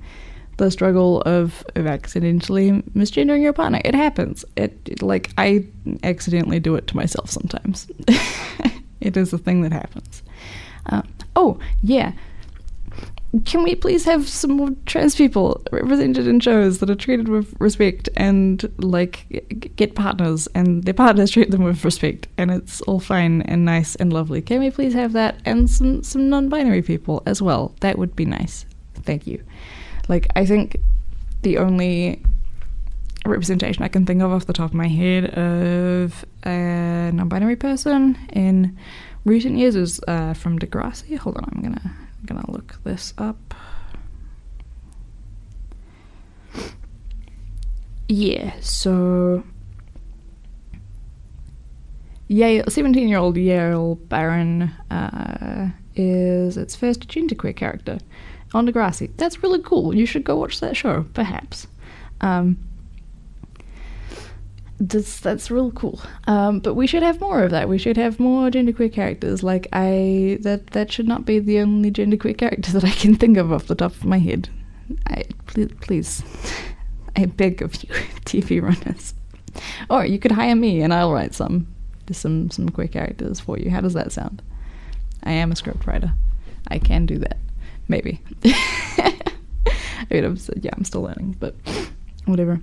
the 0.57 0.71
struggle 0.71 1.23
of, 1.23 1.65
of 1.75 1.87
accidentally 1.87 2.71
misgendering 2.95 3.43
your 3.43 3.53
partner. 3.53 3.81
It 3.85 3.95
happens. 3.95 4.45
It, 4.57 4.79
it 4.87 5.03
like 5.03 5.31
I 5.37 5.67
accidentally 6.05 6.61
do 6.61 6.75
it 6.75 6.87
to 6.87 6.97
myself 6.97 7.29
sometimes. 7.31 7.87
it 9.03 9.17
is 9.17 9.33
a 9.33 9.39
thing 9.39 9.63
that 9.63 9.73
happens. 9.73 10.23
Uh, 10.87 11.03
oh, 11.37 11.59
yeah. 11.83 12.13
Can 13.47 13.63
we 13.63 13.75
please 13.75 14.05
have 14.05 14.29
some 14.29 14.53
more 14.53 14.71
trans 14.85 15.15
people 15.15 15.63
represented 15.73 16.27
in 16.27 16.39
shows 16.39 16.81
that 16.81 16.91
are 16.91 16.95
treated 16.95 17.29
with 17.29 17.55
respect 17.59 18.11
and 18.15 18.71
like 18.77 19.73
get 19.77 19.95
partners 19.95 20.49
and 20.55 20.85
their 20.85 20.93
partners 20.93 21.31
treat 21.31 21.51
them 21.51 21.63
with 21.63 21.83
respect 21.83 22.29
and 22.37 22.51
it's 22.51 22.83
all 22.83 23.01
fine 23.01 23.41
and 23.43 23.65
nice 23.65 23.95
and 23.95 24.13
lovely? 24.13 24.43
Can 24.43 24.61
we 24.61 24.71
please 24.71 24.93
have 24.93 25.15
that 25.15 25.37
and 25.47 25.71
some 25.71 26.03
some 26.03 26.29
non-binary 26.29 26.83
people 26.83 27.23
as 27.25 27.41
well? 27.41 27.75
That 27.81 27.97
would 27.97 28.15
be 28.15 28.27
nice. 28.27 28.67
Thank 28.97 29.27
you. 29.27 29.43
Like 30.09 30.29
I 30.37 30.45
think 30.45 30.77
the 31.41 31.57
only 31.57 32.23
representation 33.25 33.83
I 33.85 33.89
can 33.89 34.05
think 34.05 34.21
of 34.23 34.33
off 34.33 34.47
the 34.47 34.53
top 34.53 34.71
of 34.71 34.75
my 34.75 34.89
head 34.89 35.27
of 35.27 36.25
a 36.45 37.11
non-binary 37.13 37.57
person 37.57 38.19
in 38.33 38.77
recent 39.25 39.57
years 39.57 39.77
is 39.77 40.01
uh, 40.09 40.35
from 40.35 40.59
Degrassi. 40.59 41.17
Hold 41.19 41.37
on, 41.37 41.49
I'm 41.53 41.63
gonna 41.63 41.83
I'm 41.85 42.27
gonna 42.27 42.51
look 42.51 42.79
this 42.85 43.15
up. 43.19 43.55
Yeah, 48.09 48.53
so 48.61 49.43
Yael, 52.29 52.71
17 52.71 53.09
year 53.09 53.19
old 53.19 53.37
Yael 53.37 53.97
Baron 54.09 54.71
uh, 54.91 55.71
is 55.95 56.57
its 56.57 56.75
first 56.75 57.09
genderqueer 57.09 57.55
character 57.55 57.99
on 58.55 58.67
Degrassi. 58.67 59.11
That's 59.17 59.43
really 59.43 59.63
cool. 59.63 59.95
You 59.95 60.07
should 60.07 60.25
go 60.25 60.37
watch 60.37 60.61
that 60.61 60.77
show, 60.77 61.07
perhaps. 61.15 61.67
Um, 62.21 62.59
that's 64.81 65.21
that's 65.21 65.51
real 65.51 65.71
cool. 65.73 66.01
Um, 66.27 66.61
but 66.61 66.75
we 66.75 66.87
should 66.87 67.03
have 67.03 67.21
more 67.21 67.43
of 67.45 67.51
that. 67.51 67.69
We 67.69 67.79
should 67.79 67.97
have 67.97 68.19
more 68.19 68.51
genderqueer 68.51 68.93
characters. 68.93 69.43
Like 69.43 69.69
I 69.73 70.39
that 70.43 70.69
that 70.69 70.93
should 70.93 71.09
not 71.09 71.25
be 71.25 71.39
the 71.39 71.61
only 71.61 71.91
genderqueer 71.91 72.37
character 72.37 72.73
that 72.73 72.85
I 72.85 72.91
can 72.91 73.15
think 73.15 73.37
of 73.37 73.53
off 73.53 73.67
the 73.67 73.75
top 73.75 73.93
of 73.93 74.05
my 74.05 74.19
head. 74.19 74.49
I 75.07 75.25
please, 75.47 75.71
please 75.81 76.23
I 77.17 77.27
beg 77.27 77.63
of 77.63 77.75
you, 77.83 77.91
TV 78.25 78.63
runners. 78.63 79.15
Or 79.91 80.05
you 80.05 80.19
could 80.19 80.33
hire 80.33 80.57
me 80.57 80.83
and 80.83 80.93
I'll 80.93 81.13
write 81.13 81.35
some 81.35 81.67
some 82.11 82.51
some 82.51 82.69
queer 82.69 82.89
characters 82.89 83.41
for 83.41 83.59
you. 83.59 83.71
How 83.71 83.81
does 83.81 83.95
that 83.95 84.13
sound? 84.13 84.43
I 85.23 85.33
am 85.33 85.53
a 85.53 85.57
script 85.57 85.87
writer. 85.87 86.13
I 86.69 86.79
can 86.79 87.07
do 87.07 87.19
that. 87.19 87.39
Maybe. 87.89 88.21
I 88.45 90.15
mean, 90.15 90.25
I'm, 90.25 90.39
yeah, 90.61 90.73
I'm 90.77 90.85
still 90.85 91.03
learning, 91.03 91.37
but 91.39 91.55
whatever. 92.25 92.61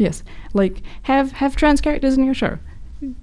Yes, 0.00 0.22
like 0.54 0.80
have 1.02 1.32
have 1.32 1.56
trans 1.56 1.82
characters 1.82 2.16
in 2.16 2.24
your 2.24 2.32
show. 2.32 2.58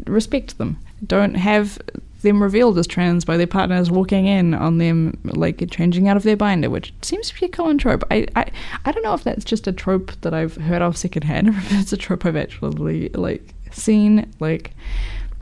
Respect 0.06 0.60
them. 0.60 0.78
Don't 1.04 1.34
have 1.34 1.80
them 2.22 2.42
revealed 2.44 2.78
as 2.78 2.86
trans 2.86 3.26
by 3.26 3.36
their 3.36 3.48
partners 3.48 3.90
walking 3.90 4.28
in 4.28 4.54
on 4.54 4.78
them 4.78 5.20
like 5.24 5.68
changing 5.72 6.08
out 6.08 6.18
of 6.18 6.22
their 6.22 6.38
binder, 6.38 6.70
which 6.70 6.94
seems 7.02 7.30
to 7.30 7.40
be 7.40 7.48
a 7.48 7.50
common 7.50 7.80
trope. 7.80 8.04
I, 8.12 8.28
I 8.36 8.52
I 8.86 8.92
don't 8.92 9.02
know 9.02 9.16
if 9.16 9.24
that's 9.24 9.44
just 9.44 9.66
a 9.66 9.72
trope 9.72 10.12
that 10.22 10.36
I've 10.36 10.56
heard 10.56 10.84
of 10.84 10.96
secondhand, 10.96 11.48
or 11.50 11.54
if 11.54 11.72
it's 11.72 11.94
a 11.94 11.98
trope 11.98 12.28
I've 12.28 12.36
actually 12.36 13.10
like 13.10 13.56
seen. 13.72 14.32
Like, 14.40 14.74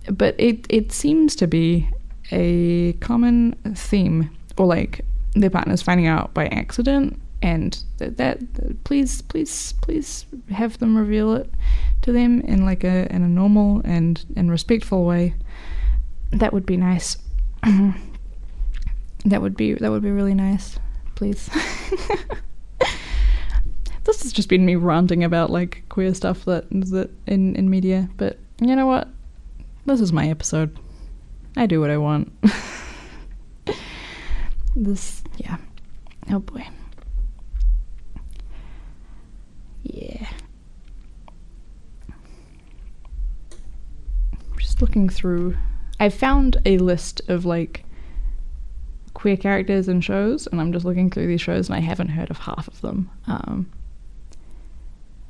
but 0.09 0.35
it 0.37 0.65
it 0.69 0.93
seems 0.93 1.35
to 1.35 1.47
be 1.47 1.89
a 2.31 2.93
common 3.01 3.57
theme, 3.75 4.29
or 4.55 4.67
like 4.67 5.01
their 5.33 5.49
partners 5.49 5.81
finding 5.81 6.07
out 6.07 6.33
by 6.33 6.47
accident 6.47 7.19
and 7.41 7.83
that, 7.97 8.17
that, 8.17 8.83
please 8.83 9.21
please 9.21 9.73
please 9.81 10.25
have 10.51 10.77
them 10.79 10.97
reveal 10.97 11.33
it 11.33 11.49
to 12.01 12.11
them 12.11 12.41
in 12.41 12.65
like 12.65 12.83
a 12.83 13.13
in 13.13 13.23
a 13.23 13.27
normal 13.27 13.81
and 13.83 14.25
and 14.35 14.49
respectful 14.51 15.05
way. 15.05 15.33
That 16.31 16.53
would 16.53 16.65
be 16.65 16.77
nice. 16.77 17.17
That 19.27 19.41
would 19.41 19.57
be 19.57 19.73
that 19.73 19.89
would 19.89 20.03
be 20.03 20.11
really 20.11 20.35
nice 20.35 20.77
please. 21.15 21.49
This 24.03 24.21
has 24.21 24.31
just 24.31 24.49
been 24.49 24.67
me 24.67 24.75
ranting 24.75 25.23
about 25.23 25.49
like 25.49 25.81
queer 25.89 26.13
stuff 26.13 26.45
that 26.45 26.69
that 26.69 27.09
in 27.25 27.55
in 27.55 27.71
media 27.71 28.07
but 28.17 28.37
you 28.61 28.75
know 28.75 28.85
what? 28.85 29.07
This 29.87 29.99
is 29.99 30.13
my 30.13 30.29
episode. 30.29 30.77
I 31.57 31.65
do 31.65 31.81
what 31.81 31.89
i 31.89 31.97
want. 31.97 32.31
This 34.75 35.23
yeah. 35.37 35.57
Oh 36.29 36.39
boy 36.39 36.67
yeah. 39.85 40.27
Just 44.57 44.81
looking 44.81 45.09
through. 45.09 45.55
I 45.99 46.09
found 46.09 46.57
a 46.65 46.77
list 46.79 47.21
of 47.29 47.45
like 47.45 47.85
queer 49.13 49.37
characters 49.37 49.87
in 49.87 50.01
shows, 50.01 50.47
and 50.47 50.59
I'm 50.59 50.73
just 50.73 50.85
looking 50.85 51.09
through 51.09 51.27
these 51.27 51.41
shows, 51.41 51.69
and 51.69 51.75
I 51.75 51.79
haven't 51.79 52.09
heard 52.09 52.29
of 52.29 52.37
half 52.37 52.67
of 52.67 52.81
them. 52.81 53.09
Um, 53.27 53.71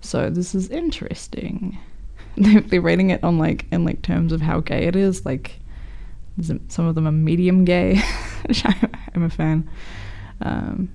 so 0.01 0.29
this 0.29 0.55
is 0.55 0.69
interesting. 0.69 1.77
They're 2.37 2.81
rating 2.81 3.09
it 3.11 3.23
on 3.23 3.37
like 3.37 3.65
in 3.71 3.85
like 3.85 4.01
terms 4.01 4.31
of 4.31 4.41
how 4.41 4.61
gay 4.61 4.85
it 4.87 4.95
is. 4.95 5.25
Like 5.25 5.59
some 6.41 6.85
of 6.85 6.95
them 6.95 7.07
are 7.07 7.11
medium 7.11 7.65
gay, 7.65 8.01
which 8.47 8.63
I'm 8.65 9.23
a 9.23 9.29
fan. 9.29 9.69
Um, 10.41 10.89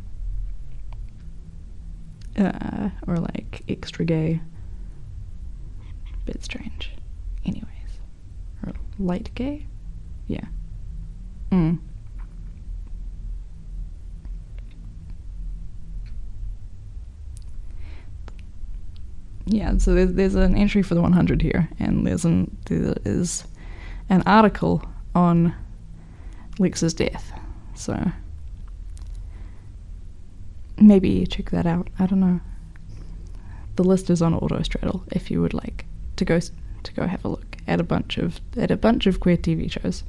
uh, 2.41 2.91
or 3.07 3.17
like 3.17 3.63
extra 3.69 4.05
gay. 4.05 4.41
Bit 6.25 6.43
strange. 6.43 6.93
Anyways. 7.45 7.67
Or 8.67 8.73
light 8.99 9.31
gay? 9.35 9.67
Yeah. 10.27 10.45
Mm. 11.51 11.79
Yeah, 19.47 19.79
so 19.79 19.95
there's, 19.95 20.13
there's 20.13 20.35
an 20.37 20.55
entry 20.55 20.83
for 20.83 20.95
the 20.95 21.01
100 21.01 21.43
here, 21.43 21.69
and 21.81 22.07
there's 22.07 22.25
an 22.25 22.57
there 22.67 22.95
is 23.05 23.45
an 24.09 24.23
article 24.25 24.83
on 25.15 25.53
Lex's 26.61 26.95
death. 26.95 27.33
So 27.75 28.13
maybe 30.81 31.27
check 31.27 31.51
that 31.51 31.67
out. 31.67 31.89
I 31.99 32.07
don't 32.07 32.21
know. 32.21 32.41
The 33.77 33.85
list 33.85 34.11
is 34.11 34.23
on 34.23 34.39
Autostraddle 34.39 35.03
if 35.13 35.31
you 35.31 35.41
would 35.41 35.55
like 35.55 35.85
to 36.17 36.25
go 36.25 36.41
to 36.41 36.93
go 36.95 37.07
have 37.07 37.25
a 37.25 37.29
look 37.29 37.57
at 37.67 37.81
a 37.81 37.85
bunch 37.85 38.19
of 38.19 38.41
at 38.57 38.71
a 38.71 38.77
bunch 38.77 39.07
of 39.07 39.21
queer 39.21 39.37
TV 39.37 39.71
shows 39.71 40.05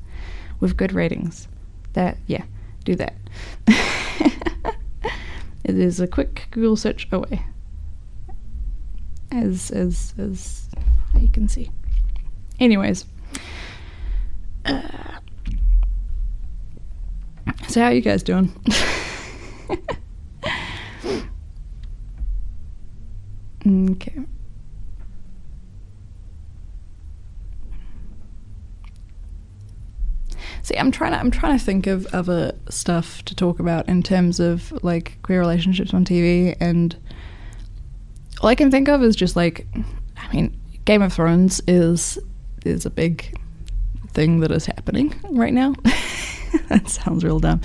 with 0.60 0.78
good 0.78 0.94
ratings. 0.94 1.48
That 1.94 2.18
yeah, 2.28 2.44
do 2.84 2.96
that. 2.96 3.16
it 3.68 5.78
is 5.78 6.00
a 6.00 6.08
quick 6.08 6.48
Google 6.52 6.76
search 6.76 7.08
away. 7.12 7.46
As 9.32 9.72
as 9.72 10.14
as 10.18 10.70
you 11.20 11.30
can 11.30 11.48
see. 11.48 11.72
Anyways. 12.60 13.06
Uh, 14.66 14.82
so 17.68 17.82
how 17.82 17.90
you 17.90 18.02
guys 18.02 18.22
doing? 18.22 18.54
okay. 23.92 24.26
See, 30.64 30.78
I'm 30.78 30.92
trying 30.92 31.12
to 31.12 31.20
I'm 31.20 31.32
trying 31.32 31.58
to 31.58 31.64
think 31.64 31.88
of 31.88 32.06
other 32.14 32.54
stuff 32.70 33.24
to 33.26 33.36
talk 33.36 33.60
about 33.60 33.90
in 33.90 34.04
terms 34.04 34.40
of 34.40 34.72
like 34.84 35.18
queer 35.24 35.40
relationships 35.40 35.94
on 35.94 36.06
TV, 36.06 36.56
and 36.60 36.96
all 38.42 38.50
I 38.50 38.56
can 38.56 38.70
think 38.70 38.88
of 38.88 39.04
is 39.04 39.16
just 39.16 39.36
like, 39.36 39.68
I 40.18 40.34
mean, 40.34 40.60
Game 40.86 41.02
of 41.02 41.14
Thrones 41.14 41.62
is 41.68 42.20
is 42.64 42.86
a 42.86 42.90
big 42.92 43.36
thing 44.10 44.42
that 44.42 44.52
is 44.52 44.66
happening 44.66 45.20
right 45.32 45.54
now. 45.54 45.74
that 46.70 46.88
sounds 46.88 47.24
real 47.24 47.40
dumb, 47.40 47.62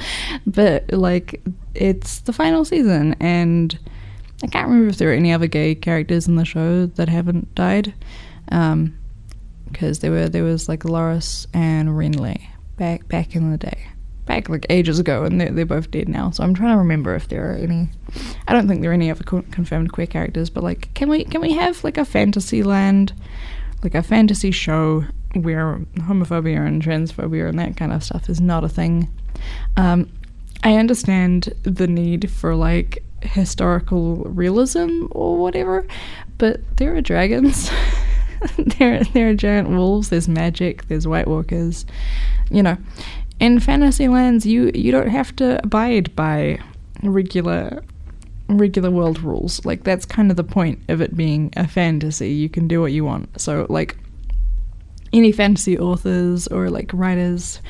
but 0.46 0.90
like 0.90 1.42
it's 1.74 2.20
the 2.20 2.32
final 2.32 2.64
season, 2.64 3.14
and 3.20 3.78
I 4.42 4.46
can't 4.48 4.68
remember 4.68 4.88
if 4.88 4.98
there 4.98 5.10
are 5.10 5.14
any 5.14 5.32
other 5.32 5.46
gay 5.46 5.74
characters 5.74 6.28
in 6.28 6.36
the 6.36 6.44
show 6.44 6.86
that 6.86 7.08
haven't 7.08 7.54
died. 7.54 7.94
Um, 8.52 8.96
because 9.70 9.98
there 9.98 10.10
were 10.10 10.28
there 10.28 10.44
was 10.44 10.68
like 10.68 10.84
Loras 10.84 11.46
and 11.52 11.90
Renly, 11.90 12.40
back 12.76 13.06
back 13.08 13.34
in 13.34 13.50
the 13.50 13.58
day, 13.58 13.88
back 14.24 14.48
like 14.48 14.64
ages 14.70 14.98
ago, 14.98 15.24
and 15.24 15.40
they're 15.40 15.50
they're 15.50 15.66
both 15.66 15.90
dead 15.90 16.08
now. 16.08 16.30
So 16.30 16.44
I'm 16.44 16.54
trying 16.54 16.72
to 16.72 16.78
remember 16.78 17.14
if 17.14 17.28
there 17.28 17.50
are 17.50 17.56
any. 17.56 17.88
I 18.46 18.52
don't 18.52 18.68
think 18.68 18.80
there 18.80 18.90
are 18.90 18.94
any 18.94 19.10
other 19.10 19.24
co- 19.24 19.44
confirmed 19.50 19.92
queer 19.92 20.06
characters, 20.06 20.50
but 20.50 20.62
like, 20.62 20.92
can 20.94 21.08
we 21.08 21.24
can 21.24 21.40
we 21.40 21.52
have 21.52 21.82
like 21.84 21.98
a 21.98 22.04
fantasy 22.04 22.62
land, 22.62 23.12
like 23.82 23.94
a 23.94 24.02
fantasy 24.02 24.50
show 24.50 25.04
where 25.34 25.78
homophobia 25.98 26.66
and 26.66 26.82
transphobia 26.82 27.48
and 27.48 27.58
that 27.58 27.76
kind 27.76 27.92
of 27.92 28.02
stuff 28.02 28.28
is 28.30 28.40
not 28.40 28.64
a 28.64 28.68
thing. 28.68 29.08
Um, 29.76 30.10
I 30.62 30.76
understand 30.76 31.52
the 31.62 31.86
need 31.86 32.30
for 32.30 32.54
like 32.54 33.02
historical 33.26 34.16
realism 34.24 35.06
or 35.10 35.36
whatever, 35.36 35.86
but 36.38 36.60
there 36.76 36.96
are 36.96 37.00
dragons. 37.00 37.70
there, 38.58 39.02
there 39.04 39.30
are 39.30 39.34
giant 39.34 39.68
wolves. 39.68 40.08
There's 40.08 40.28
magic. 40.28 40.88
There's 40.88 41.06
White 41.06 41.26
Walkers 41.28 41.84
you 42.50 42.62
know, 42.62 42.76
in 43.40 43.60
fantasy 43.60 44.08
lands, 44.08 44.46
you 44.46 44.70
you 44.74 44.92
don't 44.92 45.08
have 45.08 45.34
to 45.36 45.62
abide 45.62 46.14
by 46.16 46.58
regular 47.02 47.82
regular 48.48 48.90
world 48.90 49.20
rules. 49.22 49.64
Like 49.64 49.84
that's 49.84 50.06
kind 50.06 50.30
of 50.30 50.36
the 50.36 50.44
point 50.44 50.80
of 50.88 51.00
it 51.00 51.16
being 51.16 51.52
a 51.56 51.66
fantasy. 51.66 52.32
You 52.32 52.48
can 52.48 52.68
do 52.68 52.80
what 52.80 52.92
you 52.92 53.04
want. 53.04 53.40
So 53.40 53.66
like 53.68 53.96
any 55.12 55.32
fantasy 55.32 55.78
authors 55.78 56.46
or 56.48 56.70
like 56.70 56.90
writers, 56.92 57.60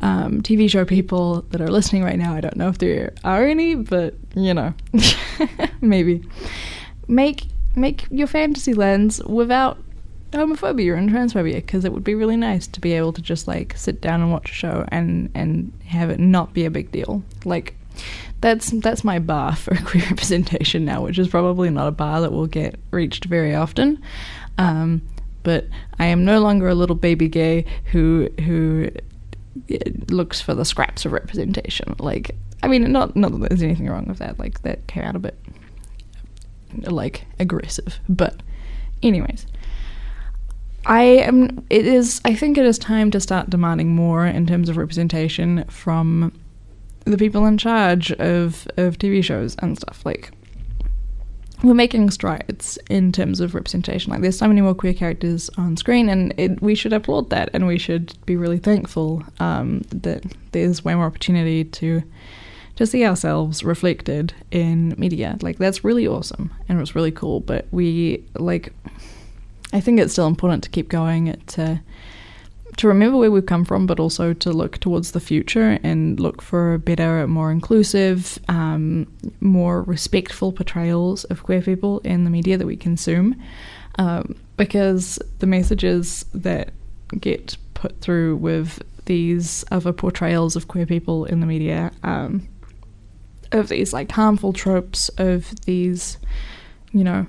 um, 0.00 0.40
TV 0.42 0.70
show 0.70 0.84
people 0.84 1.42
that 1.50 1.60
are 1.60 1.68
listening 1.68 2.02
right 2.02 2.18
now, 2.18 2.34
I 2.34 2.40
don't 2.40 2.56
know 2.56 2.68
if 2.68 2.78
there 2.78 3.12
are 3.24 3.44
any, 3.44 3.74
but 3.74 4.14
you 4.34 4.54
know, 4.54 4.74
maybe 5.80 6.22
make 7.08 7.46
make 7.76 8.06
your 8.10 8.26
fantasy 8.26 8.74
lens 8.74 9.22
without 9.24 9.78
homophobia 10.32 10.96
and 10.96 11.10
transphobia 11.10 11.56
because 11.56 11.84
it 11.84 11.92
would 11.92 12.04
be 12.04 12.14
really 12.14 12.36
nice 12.36 12.66
to 12.68 12.80
be 12.80 12.92
able 12.92 13.12
to 13.12 13.22
just 13.22 13.48
like 13.48 13.76
sit 13.76 14.00
down 14.00 14.20
and 14.20 14.30
watch 14.30 14.50
a 14.50 14.54
show 14.54 14.84
and 14.88 15.30
and 15.34 15.72
have 15.86 16.10
it 16.10 16.20
not 16.20 16.52
be 16.54 16.64
a 16.64 16.70
big 16.70 16.90
deal. 16.92 17.22
Like 17.44 17.74
that's 18.40 18.70
that's 18.70 19.04
my 19.04 19.18
bar 19.18 19.56
for 19.56 19.74
queer 19.84 20.04
representation 20.10 20.84
now, 20.84 21.02
which 21.02 21.18
is 21.18 21.28
probably 21.28 21.70
not 21.70 21.88
a 21.88 21.92
bar 21.92 22.20
that 22.22 22.32
will 22.32 22.46
get 22.46 22.76
reached 22.90 23.26
very 23.26 23.54
often. 23.54 24.02
Um, 24.56 25.02
but 25.42 25.66
I 25.98 26.06
am 26.06 26.24
no 26.24 26.40
longer 26.40 26.68
a 26.68 26.74
little 26.74 26.96
baby 26.96 27.28
gay 27.28 27.64
who 27.86 28.28
who 28.40 28.90
uh, 29.70 29.76
looks 30.08 30.40
for 30.40 30.54
the 30.54 30.64
scraps 30.64 31.04
of 31.04 31.12
representation. 31.12 31.94
Like 31.98 32.36
I 32.62 32.68
mean, 32.68 32.90
not 32.92 33.16
not 33.16 33.32
that 33.32 33.48
there's 33.48 33.62
anything 33.62 33.88
wrong 33.88 34.06
with 34.06 34.18
that. 34.18 34.38
Like 34.38 34.62
that 34.62 34.86
came 34.86 35.04
out 35.04 35.16
a 35.16 35.20
bit 35.20 35.38
like 36.82 37.26
aggressive, 37.38 38.00
but 38.08 38.42
anyways. 39.02 39.46
I 40.86 41.02
am. 41.02 41.66
It 41.68 41.86
is. 41.86 42.22
I 42.24 42.34
think 42.34 42.56
it 42.56 42.64
is 42.64 42.78
time 42.78 43.10
to 43.10 43.20
start 43.20 43.50
demanding 43.50 43.94
more 43.94 44.26
in 44.26 44.46
terms 44.46 44.70
of 44.70 44.78
representation 44.78 45.64
from 45.68 46.32
the 47.04 47.18
people 47.18 47.44
in 47.44 47.58
charge 47.58 48.12
of 48.12 48.66
of 48.78 48.96
TV 48.96 49.22
shows 49.22 49.56
and 49.58 49.76
stuff. 49.76 50.04
Like 50.06 50.32
we're 51.62 51.74
making 51.74 52.10
strides 52.10 52.78
in 52.88 53.12
terms 53.12 53.40
of 53.40 53.54
representation. 53.54 54.12
Like 54.12 54.22
there's 54.22 54.38
so 54.38 54.48
many 54.48 54.60
more 54.60 54.74
queer 54.74 54.94
characters 54.94 55.50
on 55.56 55.76
screen, 55.76 56.08
and 56.08 56.32
it, 56.36 56.60
we 56.62 56.74
should 56.74 56.92
applaud 56.92 57.30
that, 57.30 57.50
and 57.52 57.66
we 57.66 57.78
should 57.78 58.14
be 58.26 58.36
really 58.36 58.58
thankful 58.58 59.22
um, 59.40 59.80
that 59.90 60.24
there's 60.52 60.84
way 60.84 60.94
more 60.94 61.06
opportunity 61.06 61.64
to 61.64 62.02
to 62.76 62.86
see 62.86 63.04
ourselves 63.04 63.62
reflected 63.62 64.32
in 64.50 64.94
media. 64.96 65.36
Like 65.42 65.58
that's 65.58 65.84
really 65.84 66.06
awesome, 66.06 66.50
and 66.68 66.80
it's 66.80 66.94
really 66.94 67.12
cool. 67.12 67.40
But 67.40 67.66
we 67.70 68.24
like 68.38 68.72
I 69.72 69.80
think 69.80 70.00
it's 70.00 70.12
still 70.12 70.26
important 70.26 70.64
to 70.64 70.70
keep 70.70 70.88
going 70.88 71.40
to 71.48 71.80
to 72.80 72.88
remember 72.88 73.18
where 73.18 73.30
we've 73.30 73.44
come 73.44 73.66
from, 73.66 73.86
but 73.86 74.00
also 74.00 74.32
to 74.32 74.52
look 74.52 74.78
towards 74.78 75.12
the 75.12 75.20
future 75.20 75.78
and 75.82 76.18
look 76.18 76.40
for 76.40 76.78
better, 76.78 77.26
more 77.28 77.52
inclusive, 77.52 78.38
um, 78.48 79.06
more 79.40 79.82
respectful 79.82 80.50
portrayals 80.50 81.24
of 81.24 81.42
queer 81.42 81.60
people 81.60 81.98
in 82.00 82.24
the 82.24 82.30
media 82.30 82.56
that 82.56 82.66
we 82.66 82.76
consume. 82.76 83.36
Um, 83.98 84.34
because 84.56 85.18
the 85.40 85.46
messages 85.46 86.24
that 86.32 86.72
get 87.20 87.58
put 87.74 88.00
through 88.00 88.36
with 88.36 88.82
these 89.04 89.62
other 89.70 89.92
portrayals 89.92 90.56
of 90.56 90.68
queer 90.68 90.86
people 90.86 91.26
in 91.26 91.40
the 91.40 91.46
media, 91.46 91.92
um, 92.02 92.48
of 93.52 93.68
these 93.68 93.92
like 93.92 94.10
harmful 94.10 94.54
tropes, 94.54 95.10
of 95.18 95.54
these, 95.66 96.16
you 96.92 97.04
know, 97.04 97.26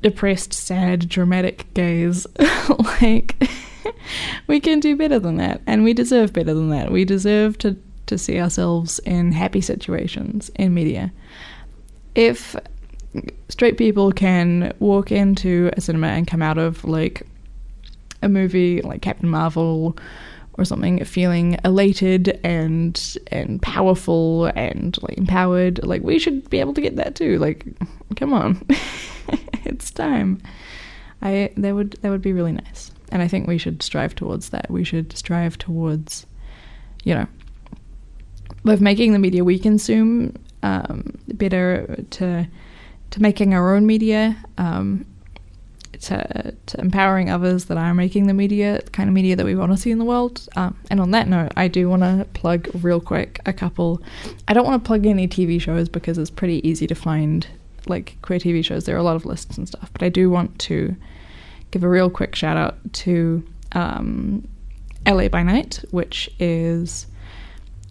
depressed, 0.00 0.54
sad, 0.54 1.10
dramatic 1.10 1.74
gays, 1.74 2.26
like, 3.02 3.36
we 4.46 4.60
can 4.60 4.80
do 4.80 4.96
better 4.96 5.18
than 5.18 5.36
that, 5.36 5.60
and 5.66 5.84
we 5.84 5.92
deserve 5.94 6.32
better 6.32 6.54
than 6.54 6.70
that. 6.70 6.90
We 6.90 7.04
deserve 7.04 7.58
to, 7.58 7.76
to 8.06 8.18
see 8.18 8.40
ourselves 8.40 8.98
in 9.00 9.32
happy 9.32 9.60
situations 9.60 10.50
in 10.56 10.74
media. 10.74 11.12
If 12.14 12.56
straight 13.48 13.78
people 13.78 14.12
can 14.12 14.74
walk 14.80 15.12
into 15.12 15.70
a 15.76 15.80
cinema 15.80 16.08
and 16.08 16.26
come 16.26 16.42
out 16.42 16.58
of 16.58 16.84
like 16.84 17.26
a 18.22 18.28
movie 18.28 18.82
like 18.82 19.02
Captain 19.02 19.28
Marvel 19.28 19.96
or 20.54 20.64
something 20.64 21.02
feeling 21.04 21.56
elated 21.64 22.40
and 22.42 23.16
and 23.28 23.62
powerful 23.62 24.46
and 24.56 25.00
like 25.02 25.16
empowered 25.16 25.82
like 25.84 26.02
we 26.02 26.18
should 26.18 26.50
be 26.50 26.58
able 26.58 26.74
to 26.74 26.80
get 26.80 26.96
that 26.96 27.14
too 27.14 27.38
like 27.38 27.64
come 28.16 28.32
on 28.32 28.60
it's 29.68 29.90
time. 29.90 30.40
I 31.22 31.52
that 31.56 31.74
would 31.74 31.92
that 32.02 32.10
would 32.10 32.22
be 32.22 32.32
really 32.32 32.52
nice, 32.52 32.90
and 33.10 33.22
I 33.22 33.28
think 33.28 33.46
we 33.46 33.58
should 33.58 33.82
strive 33.82 34.14
towards 34.14 34.50
that. 34.50 34.70
We 34.70 34.84
should 34.84 35.16
strive 35.16 35.58
towards, 35.58 36.26
you 37.04 37.14
know, 37.14 37.26
both 38.64 38.80
making 38.80 39.12
the 39.12 39.18
media 39.18 39.44
we 39.44 39.58
consume 39.58 40.34
um, 40.62 41.16
better 41.28 42.04
to 42.10 42.46
to 43.10 43.22
making 43.22 43.54
our 43.54 43.74
own 43.74 43.86
media, 43.86 44.36
um, 44.58 45.06
to 46.00 46.54
to 46.66 46.80
empowering 46.80 47.30
others 47.30 47.66
that 47.66 47.78
are 47.78 47.94
making 47.94 48.26
the 48.26 48.34
media, 48.34 48.80
the 48.84 48.90
kind 48.90 49.08
of 49.08 49.14
media 49.14 49.36
that 49.36 49.46
we 49.46 49.54
want 49.54 49.72
to 49.72 49.78
see 49.78 49.90
in 49.90 49.98
the 49.98 50.04
world. 50.04 50.46
Um, 50.56 50.76
and 50.90 51.00
on 51.00 51.10
that 51.12 51.28
note, 51.28 51.52
I 51.56 51.68
do 51.68 51.88
want 51.88 52.02
to 52.02 52.26
plug 52.34 52.68
real 52.82 53.00
quick 53.00 53.40
a 53.46 53.52
couple. 53.52 54.02
I 54.46 54.52
don't 54.52 54.66
want 54.66 54.82
to 54.82 54.86
plug 54.86 55.06
any 55.06 55.26
TV 55.28 55.60
shows 55.60 55.88
because 55.88 56.18
it's 56.18 56.30
pretty 56.30 56.66
easy 56.68 56.86
to 56.86 56.94
find 56.94 57.46
like 57.86 58.16
queer 58.22 58.38
TV 58.38 58.64
shows. 58.64 58.84
There 58.84 58.94
are 58.96 58.98
a 59.00 59.04
lot 59.04 59.16
of 59.16 59.24
lists 59.24 59.56
and 59.56 59.66
stuff, 59.66 59.90
but 59.92 60.02
I 60.02 60.08
do 60.08 60.30
want 60.30 60.58
to 60.60 60.94
give 61.70 61.84
a 61.84 61.88
real 61.88 62.10
quick 62.10 62.34
shout 62.34 62.56
out 62.56 62.76
to 62.92 63.42
um, 63.72 64.46
LA 65.06 65.28
by 65.28 65.42
Night, 65.42 65.84
which 65.90 66.30
is 66.38 67.06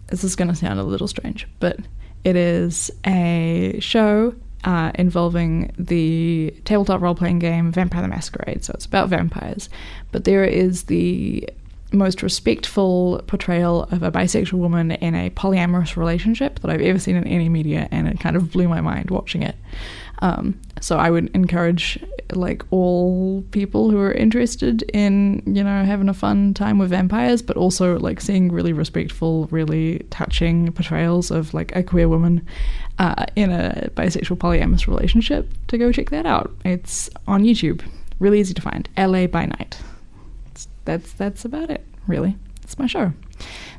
this 0.08 0.24
is 0.24 0.36
going 0.36 0.48
to 0.48 0.54
sound 0.54 0.80
a 0.80 0.84
little 0.84 1.08
strange, 1.08 1.46
but 1.60 1.78
it 2.24 2.36
is 2.36 2.90
a 3.06 3.78
show 3.80 4.34
uh, 4.64 4.90
involving 4.94 5.72
the 5.78 6.54
tabletop 6.64 7.00
role 7.00 7.14
playing 7.14 7.38
game 7.38 7.70
Vampire 7.70 8.02
the 8.02 8.08
Masquerade. 8.08 8.64
So 8.64 8.72
it's 8.74 8.86
about 8.86 9.08
vampires, 9.08 9.68
but 10.10 10.24
there 10.24 10.44
is 10.44 10.84
the 10.84 11.48
most 11.92 12.22
respectful 12.22 13.22
portrayal 13.26 13.84
of 13.84 14.02
a 14.02 14.10
bisexual 14.10 14.58
woman 14.58 14.90
in 14.90 15.14
a 15.14 15.30
polyamorous 15.30 15.96
relationship 15.96 16.60
that 16.60 16.70
I've 16.70 16.82
ever 16.82 16.98
seen 16.98 17.16
in 17.16 17.26
any 17.26 17.48
media, 17.48 17.88
and 17.90 18.08
it 18.08 18.20
kind 18.20 18.36
of 18.36 18.52
blew 18.52 18.68
my 18.68 18.80
mind 18.80 19.10
watching 19.10 19.42
it. 19.42 19.56
Um, 20.20 20.60
so 20.80 20.98
I 20.98 21.10
would 21.10 21.30
encourage 21.34 21.98
like 22.32 22.62
all 22.70 23.42
people 23.50 23.90
who 23.90 23.98
are 23.98 24.12
interested 24.12 24.82
in 24.92 25.42
you 25.46 25.64
know 25.64 25.84
having 25.84 26.08
a 26.08 26.14
fun 26.14 26.54
time 26.54 26.78
with 26.78 26.90
vampires, 26.90 27.42
but 27.42 27.56
also 27.56 27.98
like 27.98 28.20
seeing 28.20 28.52
really 28.52 28.72
respectful, 28.72 29.46
really 29.50 30.00
touching 30.10 30.70
portrayals 30.72 31.30
of 31.30 31.54
like 31.54 31.74
a 31.74 31.82
queer 31.82 32.08
woman 32.08 32.46
uh, 32.98 33.26
in 33.36 33.50
a 33.50 33.90
bisexual 33.94 34.38
polyamorous 34.38 34.86
relationship 34.86 35.50
to 35.68 35.78
go 35.78 35.92
check 35.92 36.10
that 36.10 36.26
out. 36.26 36.54
It's 36.64 37.10
on 37.26 37.44
YouTube, 37.44 37.82
really 38.18 38.40
easy 38.40 38.54
to 38.54 38.62
find. 38.62 38.88
LA 38.96 39.26
by 39.26 39.46
Night. 39.46 39.78
It's, 40.50 40.68
that's 40.84 41.12
that's 41.12 41.44
about 41.44 41.70
it, 41.70 41.84
really. 42.06 42.36
It's 42.62 42.78
my 42.78 42.86
show. 42.86 43.12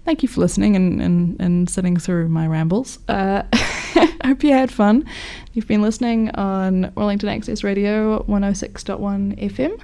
Thank 0.06 0.24
you 0.24 0.30
for 0.30 0.41
listening 0.41 0.76
and, 0.76 1.02
and, 1.02 1.39
and 1.39 1.69
sitting 1.69 1.98
through 1.98 2.30
my 2.30 2.48
rambles. 2.48 3.00
Uh, 3.08 3.43
I 3.54 4.17
hope 4.26 4.43
you 4.43 4.52
had 4.52 4.72
fun. 4.72 5.06
You've 5.54 5.67
been 5.67 5.82
listening 5.82 6.30
on 6.32 6.91
Wellington 6.95 7.30
Access 7.30 7.63
Radio 7.63 8.24
106.1 8.24 9.39
FM. 9.39 9.80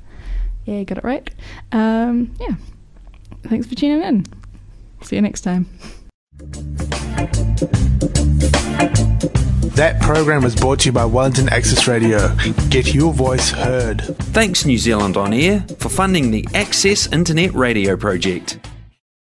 Yeah, 0.65 0.79
you 0.79 0.85
got 0.85 0.97
it 0.97 1.03
right. 1.03 1.29
Um, 1.71 2.33
yeah. 2.39 2.55
Thanks 3.43 3.67
for 3.67 3.75
tuning 3.75 4.01
in. 4.01 4.25
See 5.01 5.15
you 5.15 5.21
next 5.21 5.41
time. 5.41 5.67
That 9.75 9.99
program 10.01 10.41
was 10.41 10.55
brought 10.55 10.79
to 10.79 10.85
you 10.87 10.91
by 10.93 11.05
Wellington 11.05 11.49
Access 11.49 11.87
Radio. 11.87 12.33
Get 12.69 12.93
your 12.93 13.13
voice 13.13 13.51
heard. 13.51 14.01
Thanks, 14.01 14.65
New 14.65 14.77
Zealand 14.77 15.17
On 15.17 15.33
Air, 15.33 15.65
for 15.79 15.89
funding 15.89 16.31
the 16.31 16.47
Access 16.53 17.11
Internet 17.11 17.53
Radio 17.53 17.97
project. 17.97 18.57